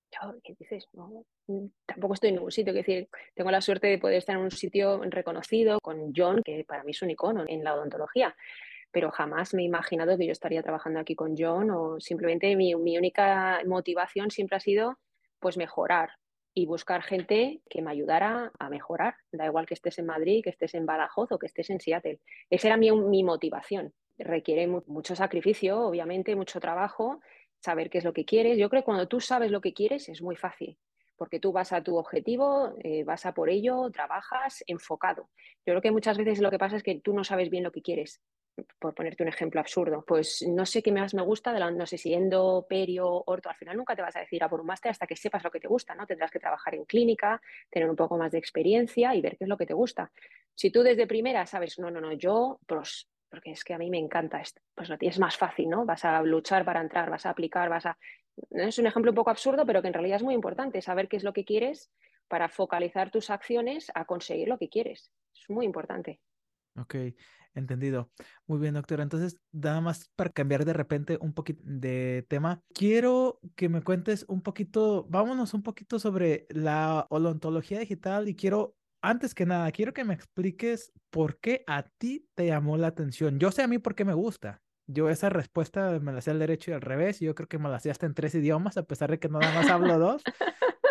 [0.43, 0.87] ¿Qué dices?
[0.93, 4.35] No, mm, tampoco estoy en ningún sitio, es decir, tengo la suerte de poder estar
[4.35, 8.35] en un sitio reconocido con John, que para mí es un icono en la odontología
[8.91, 12.75] pero jamás me he imaginado que yo estaría trabajando aquí con John o simplemente mi,
[12.75, 14.97] mi única motivación siempre ha sido
[15.39, 16.11] pues mejorar,
[16.57, 19.15] y buscar gente que me ayudara a mejorar.
[19.31, 22.21] Da igual que estés en Madrid, que estés en Badajoz o que estés en Seattle.
[22.49, 23.93] Esa era mi, mi motivación.
[24.17, 27.19] Requiere mucho sacrificio, obviamente, mucho trabajo,
[27.59, 28.57] saber qué es lo que quieres.
[28.57, 30.77] Yo creo que cuando tú sabes lo que quieres es muy fácil,
[31.17, 35.29] porque tú vas a tu objetivo, eh, vas a por ello, trabajas enfocado.
[35.65, 37.73] Yo creo que muchas veces lo que pasa es que tú no sabes bien lo
[37.73, 38.21] que quieres
[38.79, 41.85] por ponerte un ejemplo absurdo, pues no sé qué más me gusta, de la, no
[41.85, 44.67] sé si endo, perio, orto, al final nunca te vas a decir a por un
[44.67, 46.05] máster hasta que sepas lo que te gusta, ¿no?
[46.05, 49.49] Tendrás que trabajar en clínica, tener un poco más de experiencia y ver qué es
[49.49, 50.11] lo que te gusta.
[50.53, 53.89] Si tú desde primera sabes, no, no, no, yo, pues, porque es que a mí
[53.89, 55.85] me encanta esto, pues lo tienes más fácil, ¿no?
[55.85, 57.97] Vas a luchar para entrar, vas a aplicar, vas a...
[58.51, 61.17] Es un ejemplo un poco absurdo, pero que en realidad es muy importante, saber qué
[61.17, 61.91] es lo que quieres
[62.27, 65.11] para focalizar tus acciones a conseguir lo que quieres.
[65.33, 66.19] Es muy importante.
[66.77, 66.95] Ok,
[67.55, 68.09] entendido.
[68.47, 69.03] Muy bien, doctora.
[69.03, 74.25] Entonces, nada más para cambiar de repente un poquito de tema, quiero que me cuentes
[74.27, 79.93] un poquito, vámonos un poquito sobre la odontología digital y quiero, antes que nada, quiero
[79.93, 83.39] que me expliques por qué a ti te llamó la atención.
[83.39, 84.61] Yo sé a mí por qué me gusta.
[84.87, 87.19] Yo esa respuesta me la hacía al derecho y al revés.
[87.19, 89.51] Yo creo que me la hacía hasta en tres idiomas, a pesar de que nada
[89.53, 90.21] más hablo dos.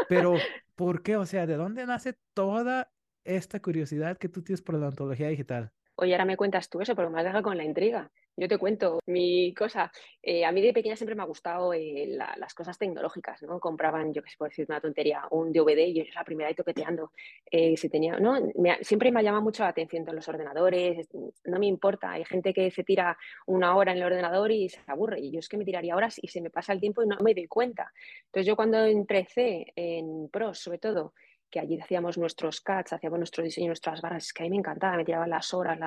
[0.09, 0.35] Pero,
[0.75, 1.17] ¿por qué?
[1.17, 2.91] O sea, ¿de dónde nace toda
[3.25, 5.73] esta curiosidad que tú tienes por la odontología digital?
[5.97, 8.11] Oye, ahora me cuentas tú eso, pero me has dejado con la intriga.
[8.37, 9.93] Yo te cuento mi cosa.
[10.21, 13.61] Eh, a mí de pequeña siempre me ha gustado eh, las cosas tecnológicas, ¿no?
[13.61, 16.55] Compraban, yo qué sé, por decir una tontería, un DVD y yo la primera ahí
[16.55, 17.13] toqueteando.
[17.49, 18.35] Eh, si tenía, ¿no?
[18.81, 21.09] siempre me ha llamado mucho la atención los ordenadores,
[21.45, 22.11] no me importa.
[22.13, 25.21] Hay gente que se tira una hora en el ordenador y se aburre.
[25.21, 27.17] Y yo es que me tiraría horas y se me pasa el tiempo y no
[27.23, 27.93] me doy cuenta.
[28.27, 31.15] Entonces yo cuando empecé en pros, sobre todo,
[31.55, 34.57] que allí hacíamos nuestros CATs, hacíamos nuestro diseño, nuestras barras, es que a mí me
[34.57, 35.79] encantaba, me tiraba las horas,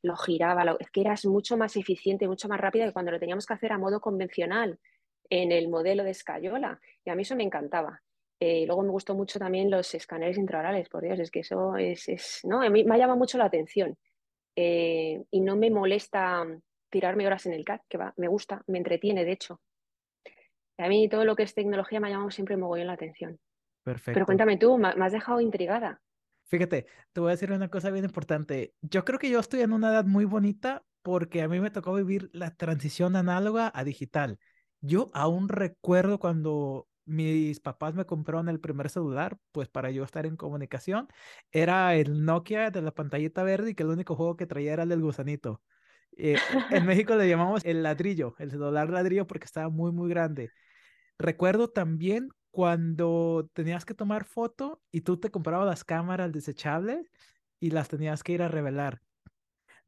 [0.00, 3.44] lo giraba, es que eras mucho más eficiente, mucho más rápida que cuando lo teníamos
[3.44, 4.78] que hacer a modo convencional
[5.28, 6.80] en el modelo de escayola.
[7.04, 8.00] Y a mí eso me encantaba.
[8.40, 12.40] Eh, luego me gustó mucho también los escáneres intraorales, por Dios, es que eso es,
[12.44, 12.62] ¿no?
[12.62, 13.98] A mí me llama mucho la atención.
[14.56, 16.46] Eh, y no me molesta
[16.88, 19.60] tirarme horas en el CAT, que va, me gusta, me entretiene, de hecho.
[20.78, 23.38] A mí todo lo que es tecnología me ha llamado siempre mogollón la atención.
[23.82, 24.12] Perfecto.
[24.14, 26.00] Pero cuéntame tú, me has dejado intrigada.
[26.50, 28.74] Fíjate, te voy a decir una cosa bien importante.
[28.82, 31.94] Yo creo que yo estoy en una edad muy bonita porque a mí me tocó
[31.94, 34.38] vivir la transición análoga a digital.
[34.80, 40.26] Yo aún recuerdo cuando mis papás me compraron el primer celular, pues para yo estar
[40.26, 41.08] en comunicación,
[41.52, 44.82] era el Nokia de la pantallita verde y que el único juego que traía era
[44.82, 45.62] el del gusanito.
[46.16, 46.36] Eh,
[46.70, 50.50] en México le llamamos el ladrillo, el celular ladrillo porque estaba muy, muy grande.
[51.18, 57.10] Recuerdo también cuando tenías que tomar foto y tú te comprabas las cámaras desechables
[57.60, 59.02] y las tenías que ir a revelar.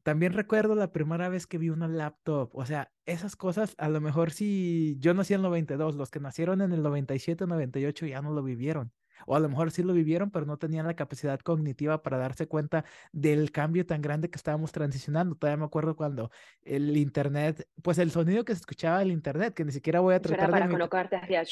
[0.02, 4.00] También recuerdo la primera vez que vi una laptop, o sea, esas cosas, a lo
[4.00, 8.20] mejor si yo nací en el 92, los que nacieron en el 97, 98 ya
[8.20, 8.92] no lo vivieron.
[9.26, 12.46] O a lo mejor sí lo vivieron, pero no tenían la capacidad cognitiva para darse
[12.46, 15.34] cuenta del cambio tan grande que estábamos transicionando.
[15.34, 16.30] Todavía me acuerdo cuando
[16.62, 20.20] el internet, pues el sonido que se escuchaba del internet, que ni siquiera voy a
[20.20, 20.72] tratar para de...
[20.72, 21.42] colocarte hacia...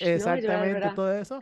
[0.00, 1.40] Exactamente, todo eso.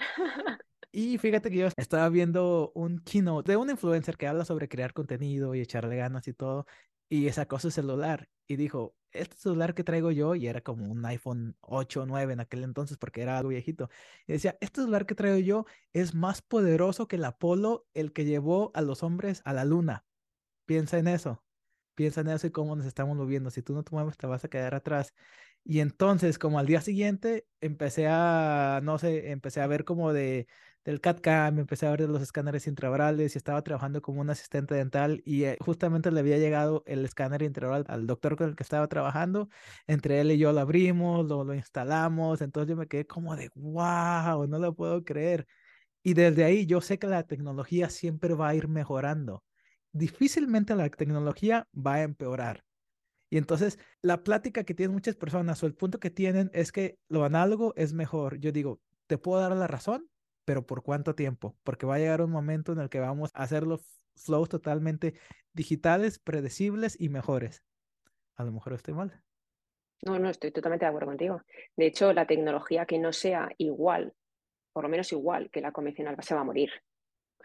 [0.93, 4.95] Y fíjate que yo estaba viendo un keynote de un influencer que habla sobre crear
[4.95, 6.67] contenido y echarle ganas y todo,
[7.09, 11.05] y sacó su celular y dijo, este celular que traigo yo, y era como un
[11.07, 13.89] iPhone 8 o 9 en aquel entonces porque era algo viejito,
[14.27, 18.25] y decía, este celular que traigo yo es más poderoso que el Apolo, el que
[18.25, 20.05] llevó a los hombres a la luna.
[20.67, 21.45] Piensa en eso,
[21.95, 23.51] piensa en eso y cómo nos estamos moviendo.
[23.51, 25.15] Si tú no te mueves, te vas a quedar atrás.
[25.65, 30.47] Y entonces, como al día siguiente, empecé a, no sé, empecé a ver como de
[30.87, 34.77] del CAD-CAM, empecé a ver de los escáneres intraorales y estaba trabajando como un asistente
[34.77, 38.63] dental y eh, justamente le había llegado el escáner intraoral al doctor con el que
[38.63, 39.49] estaba trabajando.
[39.89, 43.51] Entre él y yo lo abrimos, lo, lo instalamos, entonces yo me quedé como de,
[43.57, 45.47] wow, no lo puedo creer.
[46.05, 49.45] Y desde ahí yo sé que la tecnología siempre va a ir mejorando.
[49.93, 52.65] Difícilmente la tecnología va a empeorar.
[53.29, 56.99] Y entonces la plática que tienen muchas personas o el punto que tienen es que
[57.09, 58.39] lo análogo es mejor.
[58.39, 60.09] Yo digo, te puedo dar la razón,
[60.47, 61.59] pero ¿por cuánto tiempo?
[61.65, 63.83] Porque va a llegar un momento en el que vamos a hacer los
[64.15, 65.15] flows totalmente
[65.53, 67.63] digitales, predecibles y mejores.
[68.37, 69.23] A lo mejor estoy mal.
[70.03, 71.43] No, no, estoy totalmente de acuerdo contigo.
[71.77, 74.15] De hecho, la tecnología que no sea igual,
[74.73, 76.71] por lo menos igual que la convencional, se va a morir.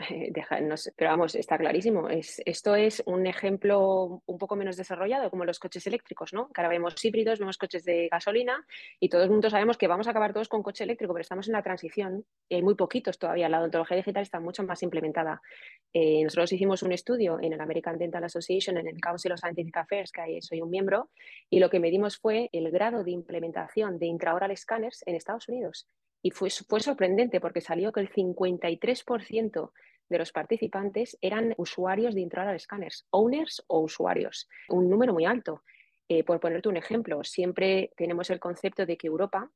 [0.96, 2.10] pero vamos, está clarísimo.
[2.10, 6.50] Es, esto es un ejemplo un poco menos desarrollado, como los coches eléctricos, ¿no?
[6.50, 8.66] Que ahora vemos híbridos, vemos coches de gasolina
[9.00, 11.48] y todos el mundo sabemos que vamos a acabar todos con coche eléctrico, pero estamos
[11.48, 13.50] en la transición y hay muy poquitos todavía.
[13.50, 15.42] La odontología digital está mucho más implementada.
[15.94, 19.78] Eh, nosotros hicimos un estudio en el American Dental Association, en el Council of Scientific
[19.78, 21.10] Affairs, que soy un miembro,
[21.50, 25.88] y lo que medimos fue el grado de implementación de intraoral scanners en Estados Unidos.
[26.24, 29.72] Y fue, fue sorprendente porque salió que el 53%
[30.12, 35.63] de los participantes eran usuarios de intraoral scanners, owners o usuarios, un número muy alto.
[36.08, 39.50] Eh, por ponerte un ejemplo, siempre tenemos el concepto de que Europa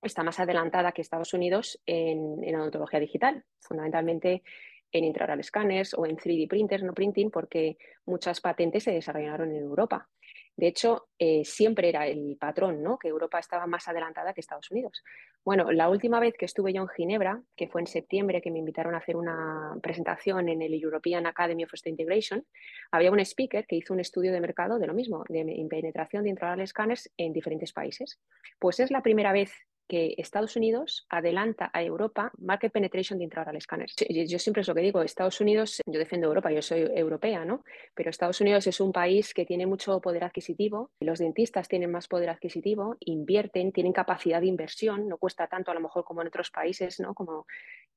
[0.00, 4.42] está más adelantada que Estados Unidos en, en odontología digital, fundamentalmente
[4.90, 7.76] en intraoral scanners o en 3D printers, no printing, porque
[8.06, 10.08] muchas patentes se desarrollaron en Europa.
[10.56, 12.98] De hecho, eh, siempre era el patrón, ¿no?
[12.98, 15.02] Que Europa estaba más adelantada que Estados Unidos.
[15.44, 18.58] Bueno, la última vez que estuve yo en Ginebra, que fue en septiembre, que me
[18.58, 22.46] invitaron a hacer una presentación en el European Academy of State Integration,
[22.90, 26.30] había un speaker que hizo un estudio de mercado de lo mismo, de penetración de
[26.30, 28.20] intraoral scanners en diferentes países.
[28.58, 29.52] Pues es la primera vez
[29.88, 33.94] que Estados Unidos adelanta a Europa market penetration de intraoral scanners.
[34.08, 37.64] Yo siempre es lo que digo, Estados Unidos, yo defiendo Europa, yo soy europea, ¿no?
[37.94, 42.08] Pero Estados Unidos es un país que tiene mucho poder adquisitivo, los dentistas tienen más
[42.08, 46.28] poder adquisitivo, invierten, tienen capacidad de inversión, no cuesta tanto a lo mejor como en
[46.28, 47.14] otros países, ¿no?
[47.14, 47.46] Como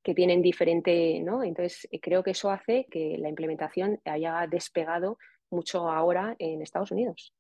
[0.04, 1.44] que tienen diferente, ¿no?
[1.44, 5.18] Entonces creo que eso hace que la implementación haya despegado
[5.50, 7.34] mucho ahora en Estados Unidos.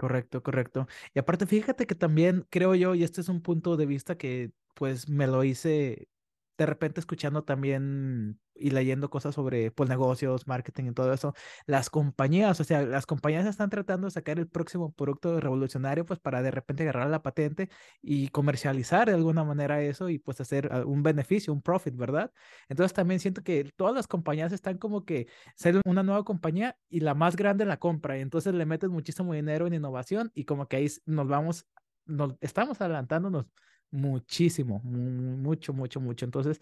[0.00, 0.86] Correcto, correcto.
[1.12, 4.52] Y aparte, fíjate que también creo yo, y este es un punto de vista que
[4.74, 6.08] pues me lo hice
[6.56, 11.34] de repente escuchando también y leyendo cosas sobre pues, negocios, marketing y todo eso,
[11.66, 16.20] las compañías, o sea, las compañías están tratando de sacar el próximo producto revolucionario pues
[16.20, 17.68] para de repente agarrar la patente
[18.02, 22.32] y comercializar de alguna manera eso y pues hacer ah, un beneficio, un profit, ¿verdad?
[22.68, 27.00] Entonces también siento que todas las compañías están como que ser una nueva compañía y
[27.00, 30.68] la más grande la compra y entonces le meten muchísimo dinero en innovación y como
[30.68, 31.66] que ahí nos vamos,
[32.06, 33.46] nos estamos adelantándonos
[33.90, 36.24] muchísimo, mucho, mucho, mucho.
[36.24, 36.60] Entonces,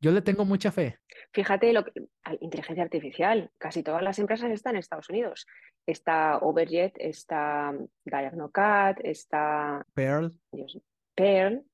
[0.00, 0.98] yo le tengo mucha fe.
[1.32, 1.92] Fíjate, lo que,
[2.40, 5.46] inteligencia artificial, casi todas las empresas están en Estados Unidos.
[5.86, 10.32] Está Overjet, está Diagnocat, está Pearl.
[11.14, 11.64] Pearl.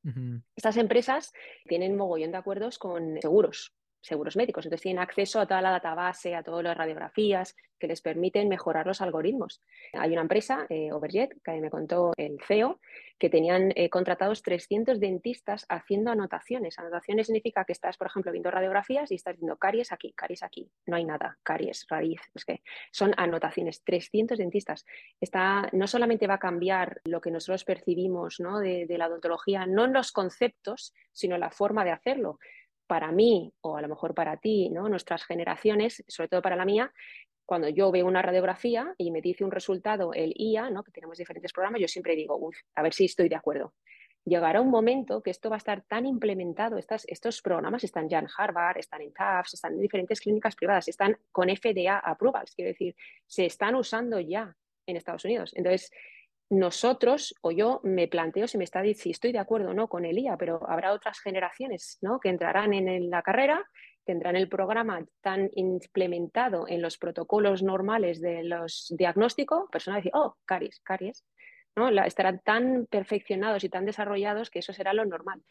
[0.56, 1.32] Estas empresas
[1.66, 3.74] tienen mogollón de acuerdos con seguros,
[4.06, 4.64] seguros médicos.
[4.64, 8.86] Entonces tienen acceso a toda la database, a todas las radiografías que les permiten mejorar
[8.86, 9.60] los algoritmos.
[9.92, 12.80] Hay una empresa, eh, Overjet, que me contó el CEO,
[13.18, 16.78] que tenían eh, contratados 300 dentistas haciendo anotaciones.
[16.78, 20.70] Anotaciones significa que estás, por ejemplo, viendo radiografías y estás diciendo caries aquí, caries aquí,
[20.86, 24.84] no hay nada, caries, raíz, es que son anotaciones, 300 dentistas.
[25.20, 28.58] Está, no solamente va a cambiar lo que nosotros percibimos ¿no?
[28.58, 32.38] de, la odontología, no en los conceptos, sino la forma de hacerlo
[32.86, 34.88] para mí o a lo mejor para ti, ¿no?
[34.88, 36.92] nuestras generaciones, sobre todo para la mía,
[37.44, 40.82] cuando yo veo una radiografía y me dice un resultado el IA, ¿no?
[40.82, 43.72] que tenemos diferentes programas, yo siempre digo, a ver si estoy de acuerdo.
[44.24, 48.26] llegará un momento que esto va a estar tan implementado, estos programas están ya en
[48.36, 52.96] Harvard, están en Tufts, están en diferentes clínicas privadas, están con FDA approvals, quiero decir,
[53.24, 55.52] se están usando ya en Estados Unidos.
[55.54, 55.92] Entonces,
[56.48, 60.04] nosotros o yo me planteo si me está si estoy de acuerdo o no con
[60.04, 62.20] el IA, pero habrá otras generaciones ¿no?
[62.20, 63.68] que entrarán en, la carrera,
[64.04, 70.36] tendrán el programa tan implementado en los protocolos normales de los diagnósticos, personas decir, oh,
[70.44, 71.24] caries, caries,
[71.74, 71.88] ¿no?
[72.04, 75.42] estarán tan perfeccionados y tan desarrollados que eso será lo normal.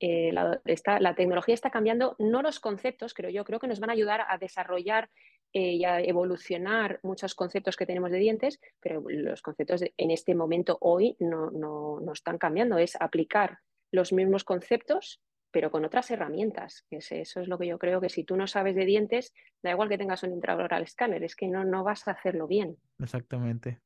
[0.00, 0.60] Eh, la,
[1.00, 4.24] la, tecnología está cambiando, no los conceptos, creo yo, creo que nos van a ayudar
[4.28, 5.10] a desarrollar
[5.52, 10.34] eh, y a evolucionar muchos conceptos que tenemos de dientes, pero los conceptos en este
[10.34, 13.58] momento hoy no, no, no, están cambiando, es aplicar
[13.90, 16.84] los mismos conceptos pero con otras herramientas.
[16.90, 19.32] Eso es lo que yo creo que si tú no sabes de dientes,
[19.62, 22.76] da igual que tengas un intraoral escáner, es que no, no vas a hacerlo bien.
[22.98, 23.80] Exactamente.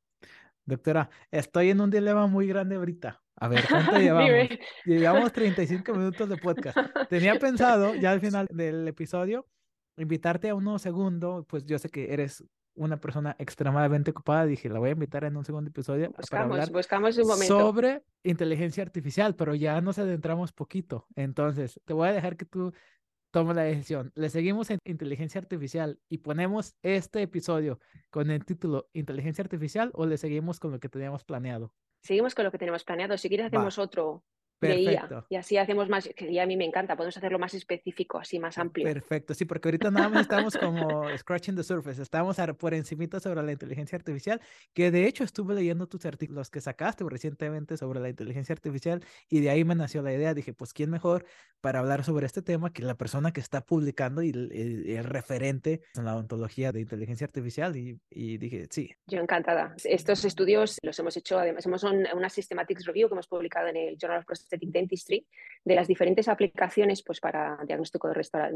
[0.65, 3.21] Doctora, estoy en un dilema muy grande ahorita.
[3.35, 4.49] A ver, ¿cuánto llevamos?
[4.85, 6.77] llevamos 35 minutos de podcast.
[7.09, 9.47] Tenía pensado, ya al final del episodio,
[9.97, 12.43] invitarte a uno segundo, pues yo sé que eres
[12.75, 16.71] una persona extremadamente ocupada, dije, la voy a invitar en un segundo episodio para hablar
[16.71, 17.59] buscamos un momento.
[17.59, 21.05] sobre inteligencia artificial, pero ya nos adentramos poquito.
[21.15, 22.73] Entonces, te voy a dejar que tú
[23.31, 24.11] toma la decisión.
[24.15, 27.79] Le seguimos en inteligencia artificial y ponemos este episodio
[28.09, 31.73] con el título Inteligencia artificial o le seguimos con lo que teníamos planeado.
[32.03, 33.17] Seguimos con lo que tenemos planeado.
[33.17, 34.23] Si quieres hacemos otro
[34.67, 35.25] Perfecto.
[35.29, 38.57] Y así hacemos más, que a mí me encanta, podemos hacerlo más específico, así más
[38.57, 38.85] amplio.
[38.85, 43.41] Perfecto, sí, porque ahorita nada más estamos como scratching the surface, estamos por encimita sobre
[43.43, 44.41] la inteligencia artificial,
[44.73, 49.41] que de hecho estuve leyendo tus artículos que sacaste recientemente sobre la inteligencia artificial y
[49.41, 51.25] de ahí me nació la idea, dije, pues quién mejor
[51.61, 56.05] para hablar sobre este tema que la persona que está publicando y el, referente en
[56.05, 58.93] la ontología de inteligencia artificial y, y, dije, sí.
[59.07, 59.73] Yo encantada.
[59.83, 63.97] Estos estudios los hemos hecho, además, hemos una systematics review que hemos publicado en el
[63.97, 64.25] Journal of
[64.61, 65.27] Dentistry,
[65.63, 68.13] de las diferentes aplicaciones pues, para diagnóstico de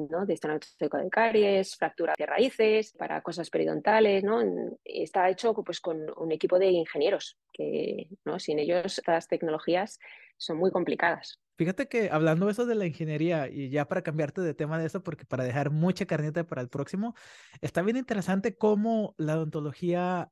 [0.09, 0.25] ¿no?
[0.25, 4.23] de diagnóstico de caries, fractura de raíces, para cosas periodontales.
[4.23, 4.41] ¿no?
[4.83, 8.39] Está hecho pues, con un equipo de ingenieros, que ¿no?
[8.39, 9.99] sin ellos estas tecnologías
[10.37, 11.39] son muy complicadas.
[11.57, 15.01] Fíjate que hablando eso de la ingeniería, y ya para cambiarte de tema de eso,
[15.01, 17.15] porque para dejar mucha carnita para el próximo,
[17.61, 20.31] está bien interesante cómo la odontología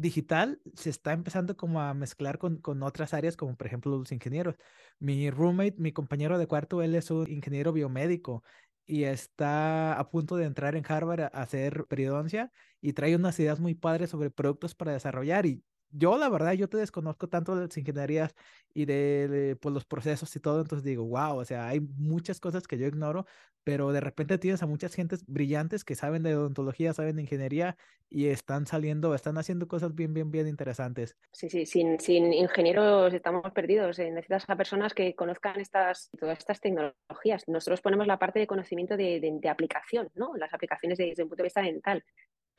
[0.00, 4.12] digital se está empezando como a mezclar con, con otras áreas, como por ejemplo los
[4.12, 4.56] ingenieros.
[4.98, 8.42] Mi roommate, mi compañero de cuarto, él es un ingeniero biomédico
[8.86, 13.60] y está a punto de entrar en Harvard a hacer periodoncia y trae unas ideas
[13.60, 17.66] muy padres sobre productos para desarrollar y yo la verdad, yo te desconozco tanto de
[17.66, 18.34] las ingenierías
[18.72, 22.66] y de, pues, los procesos y todo, entonces digo, wow, o sea, hay muchas cosas
[22.66, 23.26] que yo ignoro,
[23.64, 27.76] pero de repente tienes a muchas gentes brillantes que saben de odontología, saben de ingeniería
[28.08, 31.16] y están saliendo, están haciendo cosas bien, bien, bien interesantes.
[31.32, 33.98] Sí, sí, sin, sin ingenieros estamos perdidos.
[33.98, 37.46] Eh, necesitas a personas que conozcan estas, todas estas tecnologías.
[37.46, 40.34] Nosotros ponemos la parte de conocimiento de, de, de aplicación, ¿no?
[40.36, 42.02] Las aplicaciones desde un punto de vista dental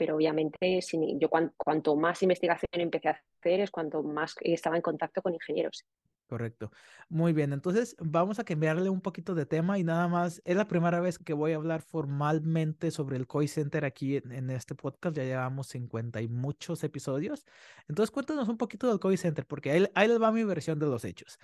[0.02, 0.80] pero obviamente
[1.20, 5.86] yo cuanto más investigación empecé a hacer es cuanto más estaba en contacto con ingenieros.
[6.26, 6.72] Correcto.
[7.08, 10.68] Muy bien, entonces vamos a cambiarle un poquito de tema y nada más, es la
[10.68, 15.16] primera vez que voy a hablar formalmente sobre el COI Center aquí en, este podcast,
[15.16, 17.46] ya llevamos 50 y muchos episodios.
[17.88, 20.88] Entonces cuéntanos un poquito del COI Center, porque ahí, ahí les va mi versión de
[20.88, 21.38] los hechos.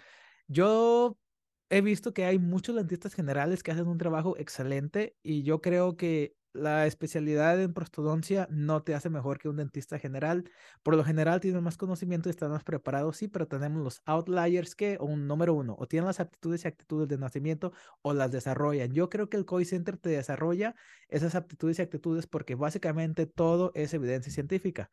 [0.48, 1.16] Yo
[1.70, 5.96] he visto que hay muchos dentistas generales que hacen un trabajo excelente y yo creo
[5.96, 10.50] que la especialidad en prostodoncia no te hace mejor que un dentista general.
[10.84, 14.76] Por lo general tienes más conocimiento y estás más preparado, sí, pero tenemos los outliers
[14.76, 18.92] que, un número uno, o tienen las aptitudes y actitudes de nacimiento o las desarrollan.
[18.94, 20.76] Yo creo que el COI Center te desarrolla
[21.10, 24.90] esas aptitudes y actitudes porque básicamente todo es evidencia científica.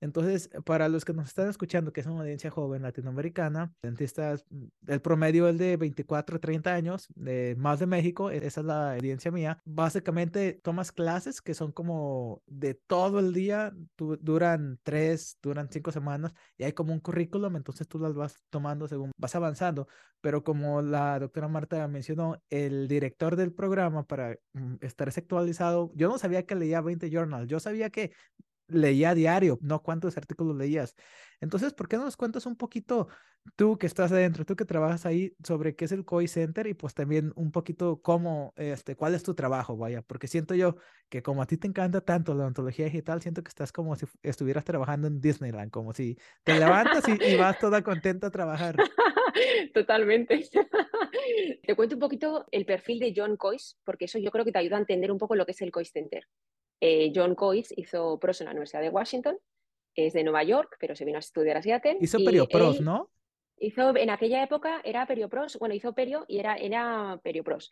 [0.00, 4.64] Entonces, para los que nos están escuchando, que es una audiencia joven latinoamericana, dentistas, mm,
[4.86, 8.66] el promedio es de 24 a 30 años, de más de México, e-, esa es
[8.66, 9.60] la audiencia mía.
[9.64, 16.32] Básicamente tomas clases que son como de todo el día, duran tres, duran cinco semanas
[16.56, 19.88] y hay como un currículum, entonces tú las vas tomando según vas avanzando.
[20.20, 26.08] Pero como la doctora Marta mencionó, el director del programa para mm, estar actualizado, yo
[26.08, 28.12] no sabía que leía 20 journals, yo sabía que
[28.68, 30.94] leía diario, no cuántos artículos leías.
[31.40, 33.08] Entonces, ¿por qué no nos cuentas un poquito
[33.56, 36.74] tú que estás adentro, tú que trabajas ahí, sobre qué es el COI Center y
[36.74, 40.76] pues también un poquito cómo, este, cuál es tu trabajo, vaya, porque siento yo
[41.08, 44.06] que como a ti te encanta tanto la ontología digital, siento que estás como si
[44.22, 48.76] estuvieras trabajando en Disneyland, como si te levantas y, vas toda contenta a trabajar.
[49.74, 50.44] Totalmente.
[51.62, 54.58] te cuento un poquito el perfil de John Coyce, porque eso yo creo que te
[54.58, 56.24] ayuda a entender un poco lo que es el COI Center.
[56.80, 59.38] Eh, John Coyce hizo pros en la Universidad de Washington,
[59.94, 61.98] es de Nueva York, pero se vino a estudiar a Seattle.
[62.00, 62.18] Hizo
[62.48, 63.10] pros, ¿no?
[63.60, 67.70] Hizo, en aquella época era Periopros, bueno, hizo Perio y era, era Periopros.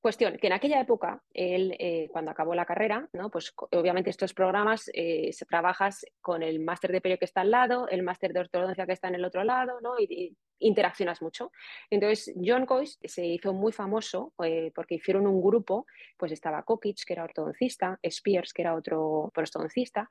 [0.00, 3.30] Cuestión, que en aquella época, él, eh, cuando acabó la carrera, ¿no?
[3.30, 7.50] pues obviamente estos programas eh, se trabajas con el máster de perio que está al
[7.50, 9.98] lado, el máster de ortodoncia que está en el otro lado, ¿no?
[9.98, 11.52] y, interaccionas mucho.
[11.90, 15.86] Entonces, John Coyce se hizo muy famoso eh, porque hicieron un grupo,
[16.16, 20.08] pues estaba Kokich, que era ortodoncista, Spears, que era otro ortodoncista,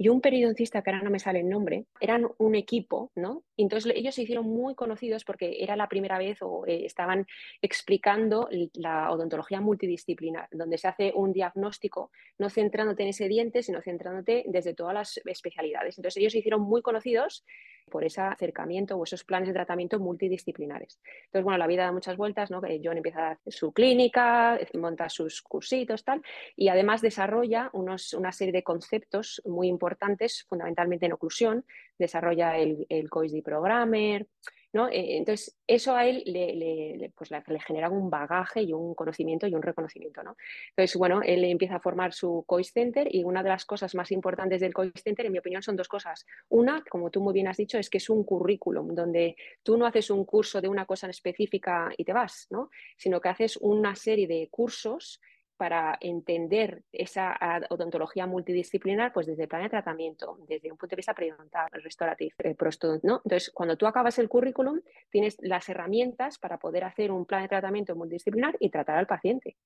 [0.00, 3.42] y un periodoncista, que ahora no me sale el nombre, eran un equipo, ¿no?
[3.58, 7.26] entonces ellos se hicieron muy conocidos porque era la primera vez o eh, estaban
[7.60, 13.82] explicando la odontología multidisciplinar, donde se hace un diagnóstico no centrándote en ese diente, sino
[13.82, 15.98] centrándote desde todas las especialidades.
[15.98, 17.44] Entonces ellos se hicieron muy conocidos
[17.90, 21.00] por ese acercamiento o esos planes de tratamiento multidisciplinares.
[21.26, 22.60] Entonces, bueno, la vida da muchas vueltas, ¿no?
[22.82, 26.22] John empieza a hacer su clínica, monta sus cursitos, tal,
[26.56, 29.89] y además desarrolla unos, una serie de conceptos muy importantes,
[30.48, 31.64] fundamentalmente en oclusión,
[31.98, 33.08] desarrolla el, el
[33.42, 34.26] Programmer,
[34.72, 39.54] eh, entonces, eso a él le, pues le, genera un bagaje y un conocimiento y
[39.54, 40.22] un reconocimiento.
[40.22, 40.36] ¿no?
[40.70, 44.12] Entonces, bueno, él empieza a formar su COIS Center y una de las cosas más
[44.12, 46.24] importantes del COIS Center, en mi opinión, son dos cosas.
[46.48, 49.86] Una, como tú muy bien has dicho, es que es un currículum donde tú no
[49.86, 52.70] haces un curso de una cosa específica y te vas, ¿no?
[52.96, 55.20] sino que haces una serie de cursos
[55.60, 57.38] para entender esa
[57.68, 62.32] odontología multidisciplinar, pues desde el plan de tratamiento, desde un punto de vista periodontal, restaurativo,
[62.38, 62.56] eh,
[63.02, 63.20] ¿no?
[63.22, 64.80] Entonces, cuando tú acabas el currículum,
[65.10, 69.58] tienes las herramientas para poder hacer un plan de tratamiento multidisciplinar y tratar al paciente.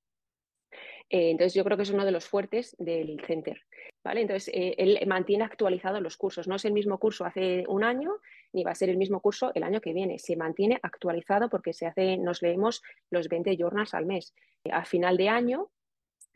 [1.10, 3.62] Eh, entonces, yo creo que es uno de los fuertes del center.
[4.02, 4.22] ¿vale?
[4.22, 6.48] Entonces, eh, él mantiene actualizados los cursos.
[6.48, 8.16] No es el mismo curso hace un año,
[8.52, 10.18] ni va a ser el mismo curso el año que viene.
[10.18, 14.34] Se mantiene actualizado porque se hace, nos leemos los 20 journals al mes.
[14.72, 15.70] A final de año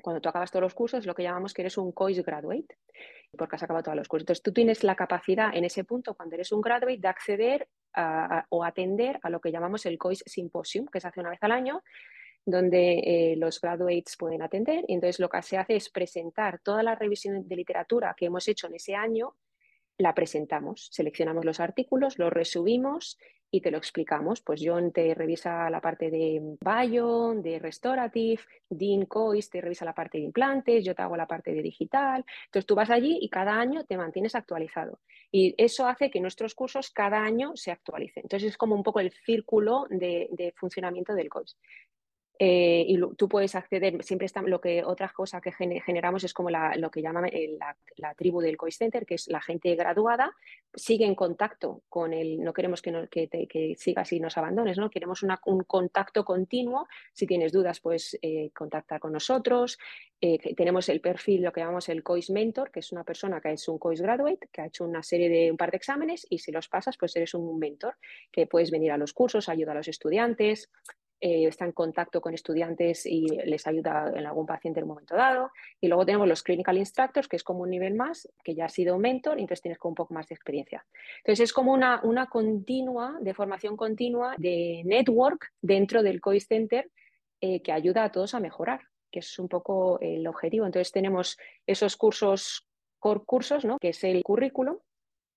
[0.02, 2.78] cuando tú acabas todos los cursos, lo que llamamos que eres un COIS graduate,
[3.36, 4.22] porque has acabado todos los cursos.
[4.22, 7.68] Entonces, tú tienes la capacidad en ese punto, cuando eres un graduate, de acceder
[8.50, 11.52] o atender a lo que llamamos el COIS Symposium, que se hace una vez al
[11.52, 11.82] año,
[12.44, 14.84] donde eh, los graduates pueden atender.
[14.88, 18.46] Y entonces, lo que se hace es presentar toda la revisión de literatura que hemos
[18.48, 19.34] hecho en ese año,
[19.98, 23.18] la presentamos, seleccionamos los artículos, los resubimos
[23.50, 24.40] y te lo explicamos.
[24.42, 29.94] Pues John te revisa la parte de Bio, de Restorative, Dean Cois te revisa la
[29.94, 32.24] parte de implantes, yo te hago la parte de digital.
[32.46, 35.00] Entonces tú vas allí y cada año te mantienes actualizado.
[35.32, 38.24] Y eso hace que nuestros cursos cada año se actualicen.
[38.24, 41.56] Entonces es como un poco el círculo de, de funcionamiento del COIS.
[42.40, 46.50] Eh, y tú puedes acceder, siempre está, lo que otra cosa que generamos es como
[46.50, 47.58] la, lo que llaman eh,
[47.96, 50.32] la, tribu del COIS Center, que es la gente graduada,
[50.72, 54.78] sigue en contacto con el, no queremos que, no, que, que sigas y nos abandones,
[54.78, 54.88] ¿no?
[54.88, 59.76] queremos un contacto continuo, si tienes dudas puedes eh, contactar con nosotros,
[60.20, 63.68] tenemos el perfil, lo que llamamos el COIS Mentor, que es una persona que es
[63.68, 66.50] un COIS Graduate, que ha hecho una serie de un par de exámenes y si
[66.50, 67.94] los pasas pues eres un mentor,
[68.30, 70.70] que puedes venir a los cursos, ayuda a los estudiantes,
[71.20, 75.16] eh, está en contacto con estudiantes y les ayuda en algún paciente en un momento
[75.16, 75.50] dado.
[75.80, 78.68] Y luego tenemos los Clinical Instructors, que es como un nivel más, que ya ha
[78.68, 80.86] sido mentor, y entonces tienes como un poco más de experiencia.
[81.18, 86.90] Entonces es como una, una continua, de formación continua, de network dentro del COIS Center
[87.40, 90.66] eh, que ayuda a todos a mejorar, que es un poco el objetivo.
[90.66, 92.66] Entonces tenemos esos cursos,
[92.98, 93.78] core cursos, ¿no?
[93.78, 94.78] que es el currículum,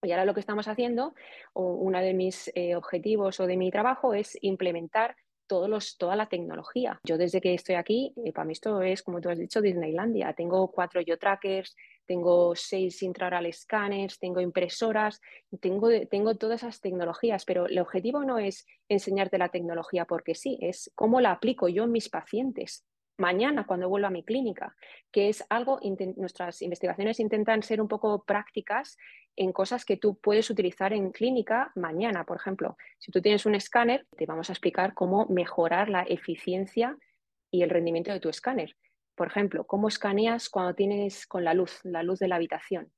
[0.03, 1.13] y ahora lo que estamos haciendo,
[1.53, 5.15] o uno de mis eh, objetivos o de mi trabajo es implementar
[5.97, 6.99] toda la tecnología.
[7.03, 10.33] Yo desde que estoy aquí, eh, para mí esto es, como tú has dicho, Disneylandia.
[10.33, 11.75] Tengo cuatro yo trackers,
[12.05, 15.19] tengo seis intraoral scanners, tengo impresoras,
[15.59, 20.57] tengo, tengo todas esas tecnologías, pero el objetivo no es enseñarte la tecnología porque sí,
[20.61, 22.85] es cómo la aplico yo en mis pacientes
[23.21, 24.75] mañana cuando vuelva a mi clínica,
[25.11, 25.79] que es algo,
[26.17, 28.97] nuestras investigaciones intentan ser un poco prácticas
[29.37, 32.25] en cosas que tú puedes utilizar en clínica mañana.
[32.25, 36.97] Por ejemplo, si tú tienes un escáner, te vamos a explicar cómo mejorar la eficiencia
[37.49, 38.75] y el rendimiento de tu escáner.
[39.15, 42.91] Por ejemplo, cómo escaneas cuando tienes con la luz, la luz de la habitación.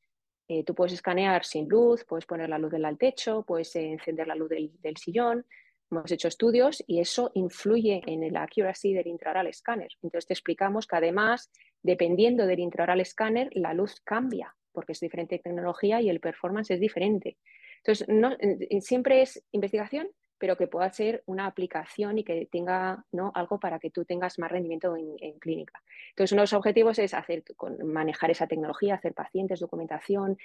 [0.48, 4.36] Eh, tú puedes escanear sin luz, puedes poner la luz del techo, puedes encender la
[4.36, 5.46] luz del, del sillón,
[5.94, 9.92] Hemos hecho estudios y eso influye en el accuracy del intraoral scanner.
[10.02, 15.40] Entonces te explicamos que además, dependiendo del intraoral scanner, la luz cambia porque es diferente
[15.40, 17.38] tecnología y el performance es diferente.
[17.78, 18.36] Entonces, no,
[18.82, 23.92] siempre es investigación, pero que pueda ser una aplicación y que tenga algo para que
[23.92, 25.82] tú tengas más rendimiento en, clínica.
[26.10, 27.44] Entonces, uno de los objetivos es hacer,
[27.84, 30.38] manejar esa tecnología, hacer pacientes, documentación,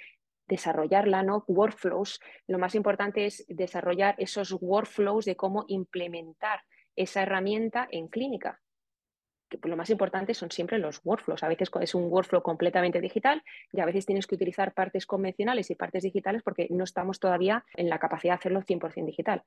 [0.49, 1.45] desarrollarla, ¿no?
[1.47, 2.19] Workflows.
[2.47, 6.61] Lo más importante es desarrollar esos workflows de cómo implementar
[6.95, 8.59] esa herramienta en clínica.
[9.63, 11.41] lo más importante son siempre los workflows.
[11.43, 13.41] A veces es un workflow completamente digital
[13.71, 17.63] y a veces tienes que utilizar partes convencionales y partes digitales porque no estamos todavía
[17.75, 19.43] en la capacidad de hacerlo 100% digital.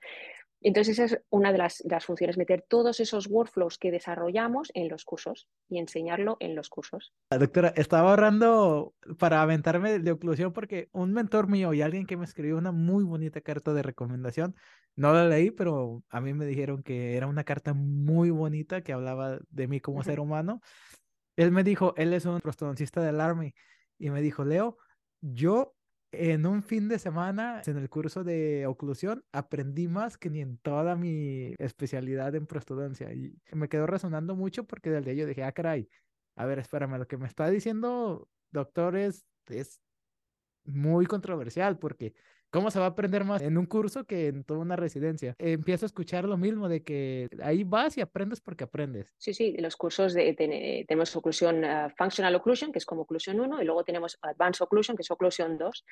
[0.62, 5.04] Entonces, esa es una de las, funciones, meter todos esos workflows que desarrollamos en los
[5.04, 7.12] cursos y enseñarlo en los cursos.
[7.30, 12.24] Doctora, estaba ahorrando para aventarme de oclusión porque un mentor mío y alguien que me
[12.24, 14.54] escribió una muy bonita carta de recomendación,
[14.94, 18.92] no la leí, pero a mí me dijeron que era una carta muy bonita que
[18.92, 20.60] hablaba de mí como ser humano.
[21.36, 23.54] Él me dijo, él es un prostodoncista del Army
[23.98, 24.76] y me dijo, Leo,
[25.20, 25.74] yo
[26.12, 30.58] en un fin de semana en el curso de oclusión aprendí más que ni en
[30.58, 35.42] toda mi especialidad en prostodoncia y me quedó resonando mucho porque del día yo dije,
[35.42, 35.88] ah, caray,
[36.36, 39.80] a ver, espérame, lo que me está diciendo doctor es, es
[40.64, 42.14] muy controversial porque
[42.52, 45.34] ¿Cómo se va a aprender más en un curso que en toda una residencia?
[45.38, 49.14] Empiezo a escuchar lo mismo de que ahí vas y aprendes porque aprendes.
[49.16, 50.34] Sí, sí, los cursos de,
[50.86, 54.98] tenemos oclusión, uh, Functional Occlusion, que es como oclusión 1, y luego tenemos Advanced Occlusion,
[54.98, 55.84] que es oclusión 2.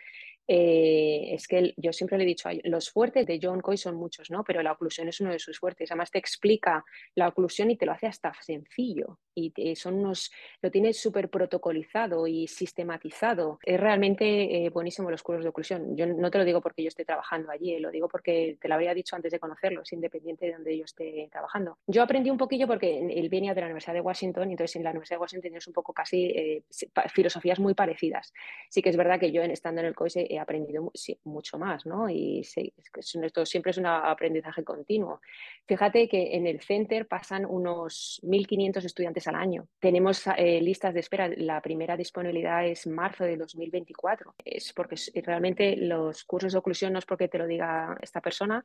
[0.48, 4.30] Eh, es que yo siempre le he dicho, los fuertes de John Coy son muchos,
[4.30, 4.44] ¿no?
[4.44, 5.90] Pero la oclusión es uno de sus fuertes.
[5.90, 6.84] Además te explica
[7.14, 9.18] la oclusión y te lo hace hasta sencillo.
[9.35, 13.59] Y son unos, lo tiene súper protocolizado y sistematizado.
[13.62, 15.97] Es realmente eh, buenísimo los cursos de oclusión.
[15.97, 18.74] Yo no te lo digo porque yo esté trabajando allí, lo digo porque te lo
[18.74, 21.78] habría dicho antes de conocerlo, es independiente de donde yo esté trabajando.
[21.87, 24.85] Yo aprendí un poquillo porque él venía de la Universidad de Washington, y entonces en
[24.85, 26.62] la Universidad de Washington tienes un poco casi eh,
[27.09, 28.33] filosofías muy parecidas.
[28.68, 30.91] Sí que es verdad que yo estando en el COIS he aprendido
[31.24, 32.09] mucho más, ¿no?
[32.09, 35.20] Y esto siempre es un aprendizaje continuo.
[35.66, 39.66] Fíjate que en el Center pasan unos 1.500 estudiantes al año.
[39.79, 44.35] Tenemos eh, listas de espera, la primera disponibilidad es marzo de 2024.
[44.45, 48.64] Es porque realmente los cursos de oclusión no es porque te lo diga esta persona,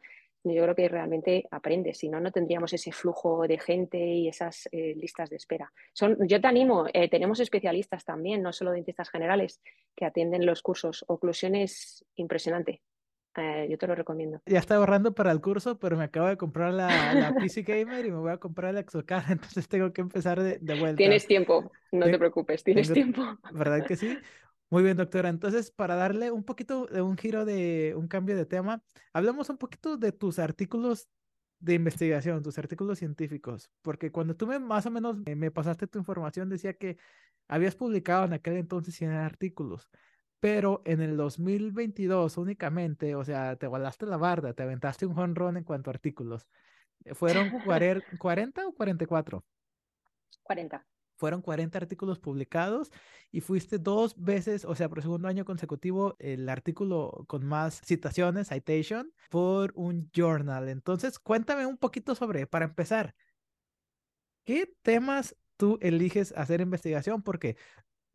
[0.54, 4.70] yo creo que realmente aprendes, si no, no tendríamos ese flujo de gente y esas
[4.72, 5.72] eh, listas de espera.
[6.20, 9.60] Yo te animo, eh, tenemos especialistas también, no solo dentistas generales,
[9.96, 11.04] que atienden los cursos.
[11.08, 12.82] Oclusión es impresionante.
[13.38, 14.42] Eh, yo te lo recomiendo.
[14.46, 18.06] Ya estaba ahorrando para el curso, pero me acabo de comprar la, la PC Gamer
[18.06, 20.98] y me voy a comprar el Exocar, entonces tengo que empezar de, vuelta.
[20.98, 23.22] Tienes tiempo, no te preocupes, tienes tiempo.
[23.52, 24.18] ¿Verdad que sí?
[24.70, 25.30] Muy bien, doctora.
[25.30, 28.82] Entonces, para darle un poquito de un giro de un cambio de tema,
[29.14, 31.08] hablamos un poquito de tus artículos
[31.60, 36.00] de investigación, tus artículos científicos, porque cuando tú me, más o menos me, pasaste tu
[36.00, 36.98] información, decía que
[37.48, 39.90] habías publicado en aquel entonces 100 artículos,
[40.46, 45.58] pero en el 2022 únicamente, o sea, te volaste la barda, te aventaste un honrón
[45.58, 46.48] en cuanto a artículos.
[47.14, 47.50] ¿Fueron
[48.20, 49.44] 40 o 44?
[50.44, 50.86] 40
[51.18, 52.92] fueron 40 artículos publicados
[53.32, 58.50] y fuiste dos veces, o sea, por segundo año consecutivo, el artículo con más citaciones,
[58.50, 60.68] citation, por un journal.
[60.70, 63.16] Entonces, cuéntame un poquito sobre, para empezar,
[64.44, 67.24] ¿qué temas tú eliges hacer investigación?
[67.24, 67.56] Porque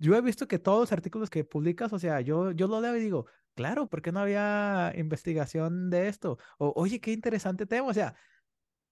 [0.01, 2.97] yo he visto que todos los artículos que publicas, o sea, yo, yo lo leo
[2.97, 6.39] y digo, claro, ¿por qué no había investigación de esto?
[6.59, 7.89] O, oye, qué interesante tema.
[7.89, 8.15] O sea,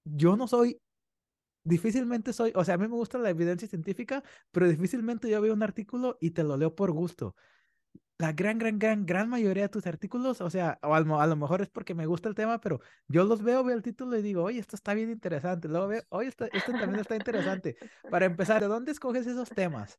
[0.05, 0.81] yo no soy
[1.65, 5.55] difícilmente soy, o sea, a mí me gusta la evidencia científica, pero difícilmente yo veo
[5.55, 7.35] un artículo y te lo leo por gusto.
[8.19, 11.63] La gran, gran, gran, gran mayoría de tus artículos, o sea, o a, lo mejor
[11.63, 14.43] es porque me gusta el tema, pero yo los veo, veo el título y digo,
[14.43, 15.69] oye, esto está bien interesante.
[15.69, 17.77] Luego veo, oye, esto, esto también está interesante.
[18.11, 19.99] Para empezar, ¿de dónde escoges esos temas?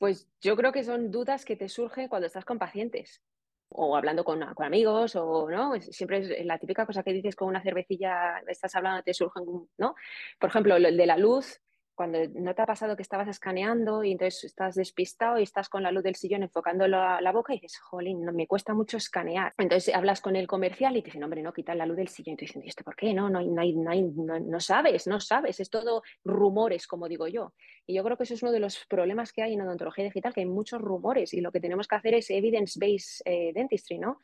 [0.00, 3.20] Pues yo creo que son dudas que te surgen cuando estás con pacientes
[3.68, 7.62] o hablando con, amigos, o no, siempre es la típica cosa que dices con una
[7.62, 9.44] cervecilla, estás hablando, te surgen,
[9.76, 9.94] ¿no?
[10.38, 11.60] Por ejemplo, el de la luz,
[12.00, 15.82] cuando no te ha pasado que estabas escaneando y entonces estás despistado y estás con
[15.82, 19.52] la luz del sillón enfocando la, boca y dices, jolín, no, me cuesta mucho escanear.
[19.58, 22.32] Entonces hablas con el comercial y te dicen, hombre, no, quita la luz del sillón.
[22.32, 23.12] Y te dicen, ¿y esto por qué?
[23.12, 27.52] No, no, no, no, no, sabes, no sabes, es todo rumores, como digo yo.
[27.86, 30.32] Y yo creo que eso es uno de los problemas que hay en odontología digital,
[30.32, 34.20] que hay muchos rumores y lo que tenemos que hacer es evidence-based eh, dentistry, ¿no?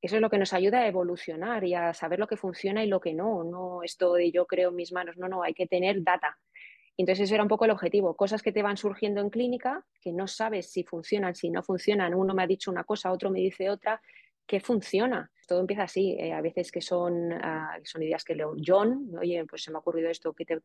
[0.00, 2.86] Eso es lo que nos ayuda a evolucionar y a saber lo que funciona y
[2.86, 3.42] lo que no.
[3.42, 6.38] No esto de yo creo en mis manos, no, no, hay que tener data.
[6.98, 10.12] Entonces ese era un poco el objetivo, cosas que te van surgiendo en clínica, que
[10.12, 13.38] no sabes si funcionan, si no funcionan, uno me ha dicho una cosa, otro me
[13.38, 14.02] dice otra,
[14.48, 15.30] que funciona.
[15.46, 19.44] Todo empieza así, eh, a veces que son, ah, son ideas que leo John, oye,
[19.46, 20.58] pues se me ha ocurrido esto, te,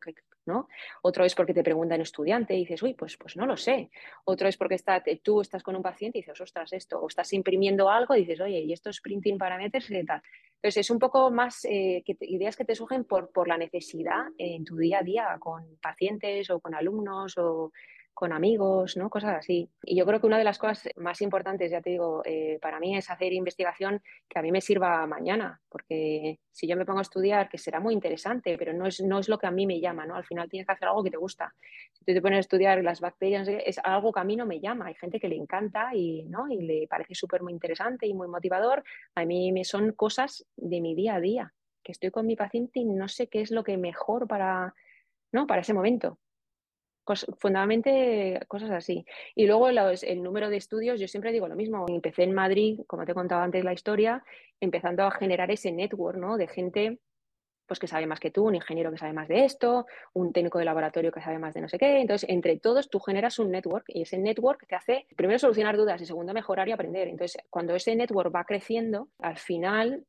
[0.46, 0.68] ¿no?
[1.02, 3.90] Otro es porque te preguntan estudiante y dices, uy, pues, pues no lo sé.
[4.24, 4.76] Otro es porque
[5.22, 8.40] tú estás con un paciente y dices, ostras, esto, o estás imprimiendo algo y dices,
[8.40, 10.22] oye, y esto es printing parameters y tal.
[10.64, 14.64] Entonces es un poco más eh, ideas que te surgen por, por la necesidad en
[14.64, 17.70] tu día a día con pacientes o con alumnos o
[18.14, 19.10] con amigos, ¿no?
[19.10, 19.68] Cosas así.
[19.82, 22.78] Y yo creo que una de las cosas más importantes, ya te digo, eh, para
[22.78, 27.00] mí es hacer investigación que a mí me sirva mañana, porque si yo me pongo
[27.00, 29.66] a estudiar, que será muy interesante, pero no es, no es lo que a mí
[29.66, 30.14] me llama, ¿no?
[30.14, 31.54] Al final tienes que hacer algo que te gusta.
[31.92, 34.60] Si tú te pones a estudiar las bacterias, es algo que a mí no me
[34.60, 34.86] llama.
[34.86, 36.48] Hay gente que le encanta y, ¿no?
[36.48, 38.84] y le parece súper muy interesante y muy motivador.
[39.16, 41.52] A mí me son cosas de mi día a día,
[41.82, 44.74] que estoy con mi paciente y no sé qué es lo que mejor para,
[45.32, 45.46] ¿no?
[45.48, 46.18] para ese momento
[47.38, 49.04] fundamentalmente cosas así.
[49.34, 51.86] Y luego el número de estudios, yo siempre digo lo mismo.
[51.88, 54.24] Empecé en Madrid, como te he contado antes la historia,
[54.60, 56.36] empezando a generar ese network ¿no?
[56.36, 56.98] de gente
[57.66, 60.58] pues que sabe más que tú, un ingeniero que sabe más de esto, un técnico
[60.58, 62.00] de laboratorio que sabe más de no sé qué.
[62.00, 66.00] Entonces, entre todos tú generas un network y ese network te hace, primero, solucionar dudas
[66.00, 67.08] y segundo, mejorar y aprender.
[67.08, 70.04] Entonces, cuando ese network va creciendo, al final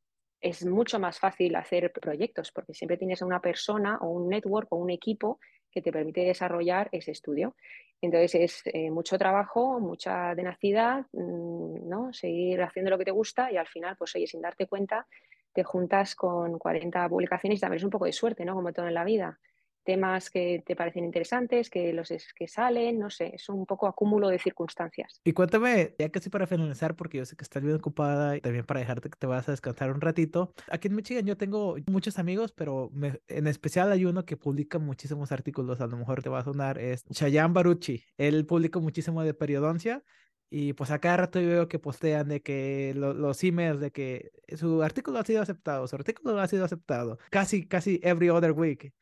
[0.48, 4.72] es mucho más fácil hacer proyectos porque siempre tienes a una persona o un network
[4.72, 5.40] o un equipo
[5.70, 7.56] que te permite desarrollar ese estudio.
[8.00, 12.12] Entonces es eh, mucho trabajo, mucha tenacidad, mm, ¿no?
[12.12, 15.06] seguir haciendo lo que te gusta y al final, pues oye, sin darte cuenta,
[15.52, 18.54] te juntas con 40 publicaciones y también es un poco de suerte, ¿no?
[18.54, 19.38] Como todo en la vida
[19.86, 24.28] temas que te parecen interesantes, que los que salen, no sé, es un poco acúmulo
[24.28, 25.20] de circunstancias.
[25.24, 28.66] Y cuéntame, ya casi para finalizar, porque yo sé que estás bien ocupada y también
[28.66, 30.52] para dejarte que te vas a descansar un ratito.
[30.70, 32.90] Aquí en Michigan yo tengo muchos amigos, pero
[33.28, 36.78] en especial hay uno que publica muchísimos artículos, a lo mejor te va a sonar,
[36.78, 38.02] es Chayan Baruchi.
[38.18, 40.02] Él publica muchísimo de periodoncia
[40.50, 44.32] y pues a cada rato yo veo que postean de que los emails de que
[44.56, 48.92] su artículo ha sido aceptado, su artículo ha sido aceptado, casi, casi every other week.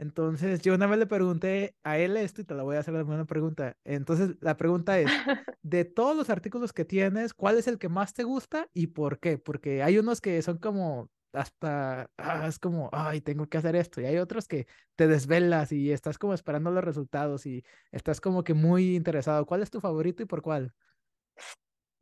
[0.00, 2.94] Entonces, yo una vez le pregunté a él esto y te la voy a hacer
[2.94, 3.76] la misma pregunta.
[3.84, 5.06] Entonces, la pregunta es,
[5.62, 9.18] de todos los artículos que tienes, ¿cuál es el que más te gusta y por
[9.20, 9.36] qué?
[9.36, 14.00] Porque hay unos que son como hasta, ah, es como, ay, tengo que hacer esto.
[14.00, 18.42] Y hay otros que te desvelas y estás como esperando los resultados y estás como
[18.42, 19.44] que muy interesado.
[19.44, 20.72] ¿Cuál es tu favorito y por cuál?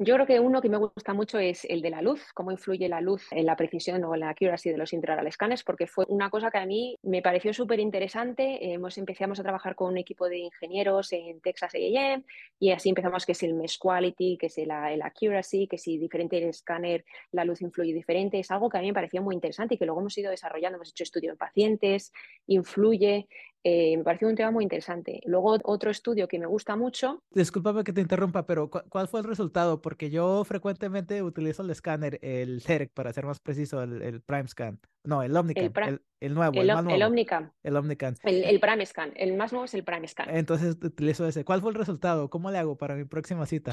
[0.00, 2.88] Yo creo que uno que me gusta mucho es el de la luz, cómo influye
[2.88, 6.04] la luz en la precisión o en la accuracy de los intraoral scanners, porque fue
[6.08, 8.72] una cosa que a mí me pareció súper interesante.
[8.72, 12.22] Hemos, empezamos a trabajar con un equipo de ingenieros en Texas A&M
[12.60, 15.98] y así empezamos que es el mesh quality, que es el, el accuracy, que si
[15.98, 18.38] diferente el escáner la luz influye diferente.
[18.38, 20.76] Es algo que a mí me pareció muy interesante y que luego hemos ido desarrollando.
[20.76, 22.12] Hemos hecho estudios en pacientes,
[22.46, 23.26] influye.
[23.64, 25.20] Eh, me pareció un tema muy interesante.
[25.24, 27.22] Luego, otro estudio que me gusta mucho.
[27.30, 29.82] Discúlpame que te interrumpa, pero ¿cuál fue el resultado?
[29.82, 34.48] Porque yo frecuentemente utilizo el escáner, el CEREC, para ser más preciso, el, el Prime
[34.48, 34.80] Scan.
[35.04, 36.96] No, el Omnicam, el, el, nuevo, el, más nuevo.
[36.96, 37.50] El Omnicam.
[37.62, 38.14] El Omnicam.
[38.22, 40.28] El, Prime Scan, el más nuevo es el Prime Scan.
[40.30, 41.44] Entonces utilizo ese.
[41.44, 42.28] ¿Cuál fue el resultado?
[42.28, 43.72] ¿Cómo le hago para mi próxima cita?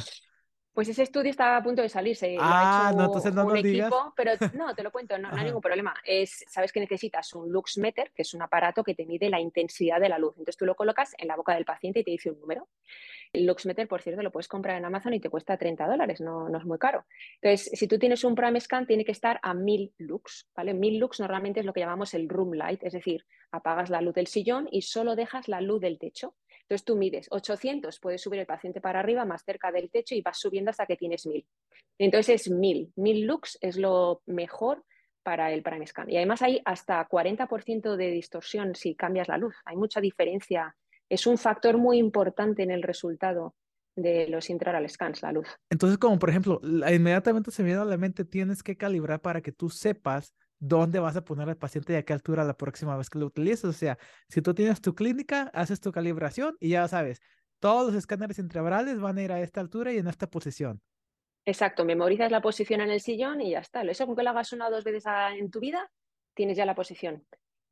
[0.75, 2.35] Pues ese estudio está a punto de salirse.
[2.37, 5.93] Ah, no, entonces no un equipo, pero no, te lo cuento, no, hay ningún problema.
[6.03, 10.01] Es, sabes que necesitas un Luxmeter, que es un aparato que te mide la intensidad
[10.01, 10.33] de la luz.
[10.33, 12.67] Entonces tú lo colocas en la boca del paciente y te dice un número.
[13.31, 16.49] El Luxmeter, por cierto, lo puedes comprar en Amazon y te cuesta 30 dólares, no,
[16.49, 17.05] no es muy caro.
[17.41, 20.73] Entonces, si tú tienes un Prime Scan, tiene que estar a 1000 lux, ¿vale?
[20.73, 24.13] 1000 lux normalmente es lo que llamamos el room light, es decir, apagas la luz
[24.13, 26.35] del sillón y solo dejas la luz del techo.
[26.67, 30.21] Entonces tú mides 800, puedes subir el paciente para arriba más cerca del techo y
[30.21, 31.45] vas subiendo hasta que tienes 1000.
[31.99, 32.91] Entonces es 1000.
[32.95, 34.83] 1000 lux es lo mejor
[35.21, 36.09] para el prime scan.
[36.09, 39.55] Y además hay hasta 40% de distorsión si cambias la luz.
[39.65, 40.75] Hay mucha diferencia.
[41.07, 43.55] Es un factor muy importante en el resultado
[43.95, 45.47] de los intraoral scans, la luz.
[45.69, 49.51] Entonces, como por ejemplo, inmediatamente se viene a la mente, tienes que calibrar para que
[49.51, 53.09] tú sepas dónde vas a poner al paciente y a qué altura la próxima vez
[53.09, 53.65] que lo utilices.
[53.65, 53.97] O sea,
[54.29, 57.21] si tú tienes tu clínica, haces tu calibración y ya sabes,
[57.59, 60.81] todos los escáneres intraorales van a ir a esta altura y en esta posición.
[61.45, 63.83] Exacto, memorizas la posición en el sillón y ya está.
[63.83, 65.05] Eso con que lo hagas una o dos veces
[65.37, 65.91] en tu vida,
[66.33, 67.23] tienes ya la posición.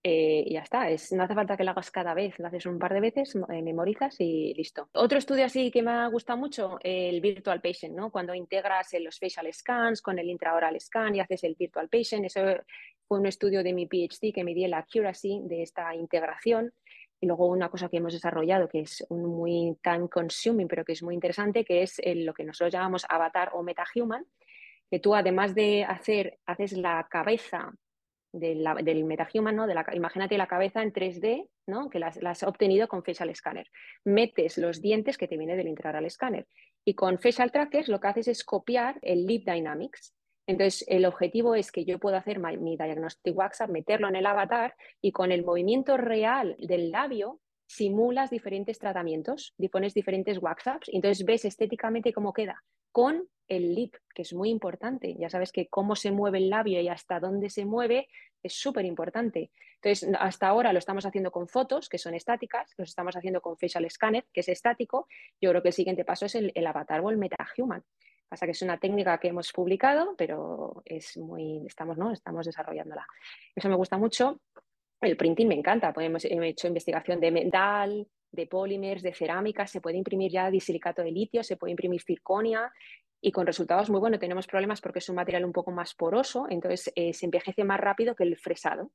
[0.06, 2.66] Eh, y ya está, es, no hace falta que lo hagas cada vez, lo haces
[2.66, 4.89] un par de veces, eh, memorizas y listo.
[4.95, 8.12] Otro estudio así que me gusta mucho, el Virtual Patient, ¿no?
[8.12, 12.41] Cuando integras los facial scans con el intraoral scan y haces el Virtual Patient, eso
[13.08, 16.74] fue un estudio de mi PhD que medía la accuracy de esta integración.
[17.22, 20.91] Y luego una cosa que hemos desarrollado que es un muy time consuming, pero que
[20.91, 24.26] es muy interesante, que es lo que nosotros llamamos avatar o metahuman,
[24.91, 27.74] que tú además de hacer, haces la cabeza
[28.34, 29.68] del metahuman, ¿no?
[29.68, 31.90] de la, imagínate la cabeza en 3D, ¿no?
[31.90, 33.70] que las, has obtenido con Facial Scanner.
[34.04, 36.48] Metes los dientes que te viene del intraoral scanner.
[36.84, 40.14] Y con Facial Trackers lo que haces es copiar el Lip Dynamics.
[40.48, 44.76] Entonces, el objetivo es que yo pueda hacer mi, diagnostic WhatsApp, meterlo en el avatar
[45.00, 51.26] y con el movimiento real del labio simulas diferentes tratamientos, pones diferentes WhatsApps y entonces
[51.26, 52.62] ves estéticamente cómo queda
[52.94, 55.16] con el lip, que es muy importante.
[55.20, 58.08] Ya sabes que cómo se mueve el labio y hasta dónde se mueve
[58.41, 59.52] es súper importante.
[59.82, 63.58] Entonces, hasta ahora lo estamos haciendo con fotos, que son estáticas, lo estamos haciendo con
[63.58, 65.08] facial scanner, que es estático.
[65.41, 67.84] Yo creo que el siguiente paso es el, el avatar o el metahuman.
[68.30, 72.12] Pasa que es una técnica que hemos publicado, pero es muy, estamos, ¿no?
[72.12, 73.06] estamos desarrollándola.
[73.56, 74.39] Eso me gusta mucho.
[75.04, 75.93] El printing me encanta.
[75.97, 81.12] Hemos hecho investigación de metal, de polímeros, de cerámica, se puede imprimir ya disilicato de
[81.12, 82.72] litio, se puede imprimir circonia
[83.22, 84.20] y con resultados muy buenos.
[84.20, 87.80] Tenemos problemas porque es un material un poco más poroso, entonces eh, se envejece más
[87.80, 88.91] rápido que el fresado.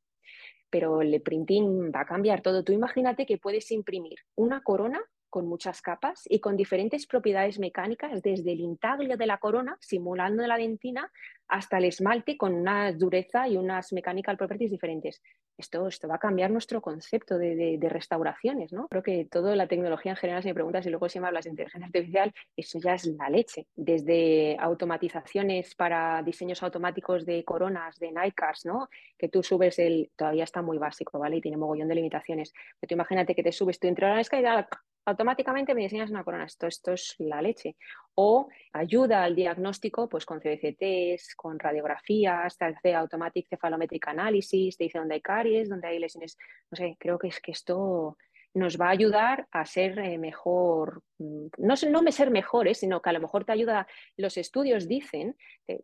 [0.71, 2.65] Pero el printing va a cambiar todo.
[2.65, 5.01] Tú imagínate que puedes imprimir una corona
[5.31, 10.47] con muchas capas y con diferentes propiedades mecánicas, desde el intaglio de la corona, simulando
[10.47, 11.11] la dentina,
[11.49, 15.23] hasta el esmalte con una dureza y unas mechanical properties diferentes.
[15.57, 18.87] Esto, esto va a cambiar nuestro concepto de, restauraciones, ¿no?
[18.89, 21.45] Creo que toda la tecnología en general, si me preguntas y luego si me hablas
[21.45, 23.67] de inteligencia artificial, eso ya es la leche.
[23.75, 28.89] Desde automatizaciones para diseños automáticos de coronas, de Nightcars, ¿no?
[29.19, 30.13] Que tú subes el...
[30.15, 31.39] Todavía está muy básico, ¿vale?
[31.39, 32.53] Y tiene mogollón de limitaciones.
[32.79, 34.69] Pero tú imagínate que te subes tú entre la escalera
[35.09, 36.45] automáticamente me diseñas una corona.
[36.45, 37.77] Esto, esto es la leche.
[38.15, 44.85] O ayuda al diagnóstico pues, con CBCTs, con radiografías, te hace automatic cephalometric analysis, te
[44.85, 46.37] dice dónde hay caries, dónde hay lesiones.
[46.71, 48.17] No sé, creo que es que esto
[48.55, 53.01] nos va a ayudar a ser eh, mejor, mm, no, no me ser mejores, sino
[53.01, 53.87] que a lo mejor te ayuda,
[54.17, 55.37] los estudios dicen,
[55.67, 55.83] te,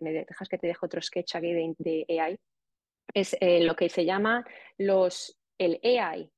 [0.00, 2.38] me dejas que te dejo otro sketch aquí de, AI,
[3.12, 4.44] es eh, lo que se llama
[4.78, 6.30] los, el AI,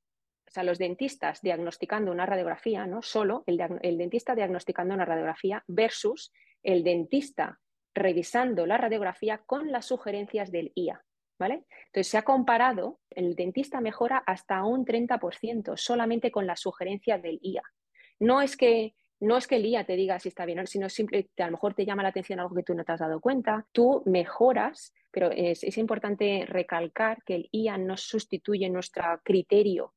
[0.52, 3.56] o sea, los dentistas diagnosticando una radiografía, no solo el,
[3.96, 6.30] dentista diagnosticando una radiografía versus
[6.62, 7.58] el dentista
[7.94, 11.02] revisando la radiografía con las sugerencias del IA.
[11.38, 11.64] ¿Vale?
[11.86, 17.38] Entonces se ha comparado, el dentista mejora hasta un 30% solamente con la sugerencia del
[17.42, 17.62] IA.
[18.20, 21.42] No es que no es que el IA te diga si está bien, sino simplemente
[21.42, 23.66] a lo mejor te llama la atención algo que tú no te has dado cuenta,
[23.72, 29.94] tú mejoras, pero es importante recalcar que el IA no sustituye nuestro criterio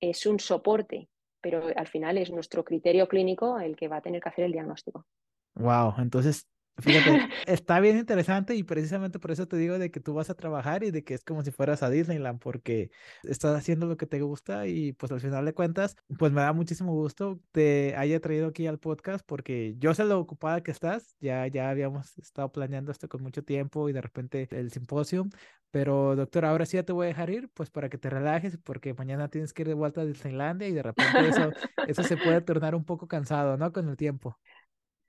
[0.00, 1.08] es un soporte,
[1.40, 4.52] pero al final es nuestro criterio clínico el que va a tener que hacer el
[4.52, 5.06] diagnóstico.
[5.54, 6.46] Wow, entonces
[6.78, 7.10] Fíjate,
[7.46, 10.82] está bien interesante y precisamente por eso te digo de que tú vas a trabajar
[10.82, 12.90] y de que es como si fueras a Disneyland porque
[13.22, 16.52] estás haciendo lo que te gusta y pues al final de cuentas, pues me da
[16.54, 21.16] muchísimo gusto te haya traído aquí al podcast porque yo sé lo ocupada que estás,
[21.20, 25.28] ya, ya habíamos estado planeando esto con mucho tiempo y de repente el simposio,
[25.70, 28.56] pero doctor, ahora sí ya te voy a dejar ir pues para que te relajes
[28.58, 31.50] porque mañana tienes que ir de vuelta a Disneylandia y de repente eso,
[31.86, 33.70] eso se puede tornar un poco cansado, ¿no?
[33.72, 34.38] Con el tiempo.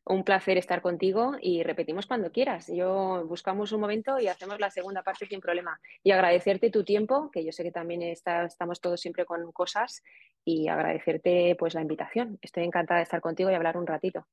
[0.04, 2.68] Un placer estar contigo y repetimos cuando quieras.
[2.74, 5.80] Yo buscamos un momento y hacemos la segunda parte sin problema.
[6.04, 10.02] Y agradecerte tu tiempo, que yo sé que también estamos todos siempre con cosas,
[10.43, 12.39] y agradecerte pues la invitación.
[12.41, 14.28] Estoy encantada de estar contigo y hablar un ratito.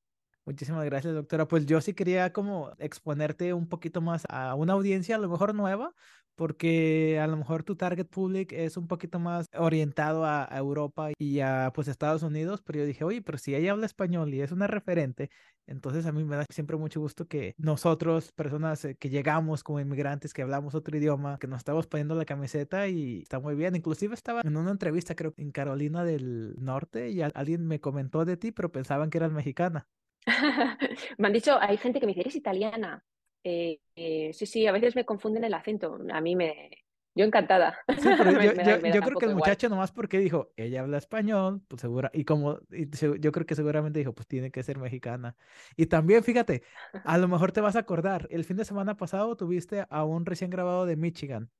[0.46, 1.46] Muchísimas gracias, doctora.
[1.46, 5.54] Pues yo sí quería como exponerte un poquito más a una audiencia a lo mejor
[5.54, 5.92] nueva,
[6.38, 11.40] porque a lo mejor tu target public es un poquito más orientado a, Europa y
[11.40, 14.52] a pues Estados Unidos, pero yo dije, oye, pero si ella habla español y es
[14.52, 15.30] una referente,
[15.66, 19.80] entonces a mí me da siempre mucho gusto que nosotros, personas eh, que llegamos como
[19.80, 23.74] inmigrantes, que hablamos otro idioma, que nos estamos poniendo la camiseta y está muy bien.
[23.74, 28.36] Inclusive estaba en una entrevista, creo, en Carolina del Norte y alguien me comentó de
[28.36, 29.88] ti, pero pensaban que eras mexicana.
[31.18, 33.04] me han dicho, hay gente que me dice, eres italiana.
[33.44, 35.98] Eh, eh, sí, sí, a veces me confunden el acento.
[36.12, 36.70] A mí me.
[37.14, 37.76] Yo encantada.
[38.94, 42.60] yo, creo que el muchacho nomás porque dijo, ella habla español, pues segura, y como
[42.70, 45.34] yo creo que seguramente dijo, pues tiene que ser mexicana.
[45.76, 46.62] Y también, fíjate,
[47.04, 50.26] a lo mejor te vas a acordar, el fin de semana pasado tuviste a un
[50.26, 51.50] recién grabado de Michigan.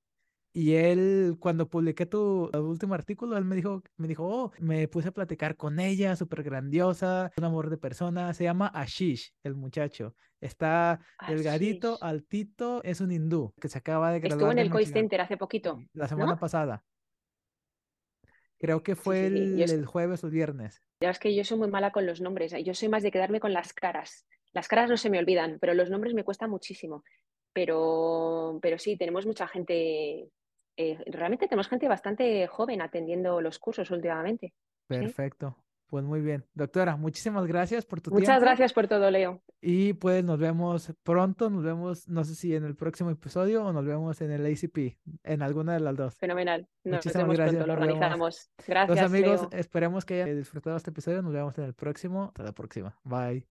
[0.59, 5.11] Y él, cuando publiqué tu último artículo, él me dijo, me dijo, oh, me puse
[5.11, 10.17] a platicar con ella, súper grandiosa, un amor de persona, se llama Ashish, el muchacho.
[10.41, 10.99] Está
[11.29, 14.41] delgadito, altito, es un hindú que se acaba de graduar.
[14.41, 15.81] Estuvo en el Koi Center hace poquito.
[15.93, 16.83] La semana pasada.
[18.59, 20.83] Creo que fue el, el, jueves o el viernes.
[21.01, 22.53] Ya es que yo soy muy mala con los nombres.
[22.65, 24.27] Yo soy más de quedarme con las caras.
[24.53, 27.05] Las caras no se me olvidan, pero los nombres me cuesta muchísimo.
[27.53, 30.33] Pero, pero sí, tenemos mucha gente
[30.79, 34.55] eh, realmente tenemos gente bastante joven atendiendo los cursos últimamente.
[34.87, 35.57] Perfecto.
[35.89, 36.45] Pues muy bien.
[36.55, 38.21] Doctora, muchísimas gracias por tu tiempo.
[38.21, 39.43] Muchas gracias por todo, Leo.
[39.61, 43.73] Y pues nos vemos pronto, nos vemos, no sé si en el próximo episodio o
[43.73, 46.15] nos vemos en el ACP, en alguna de las dos.
[46.17, 46.69] Fenomenal.
[46.85, 47.67] muchísimas gracias.
[47.67, 48.51] lo organizamos.
[48.67, 48.89] Gracias.
[48.97, 51.23] Los amigos, esperemos que hayan disfrutado este episodio.
[51.23, 52.27] Nos vemos en el próximo.
[52.27, 52.97] Hasta la próxima.
[53.03, 53.47] Bye.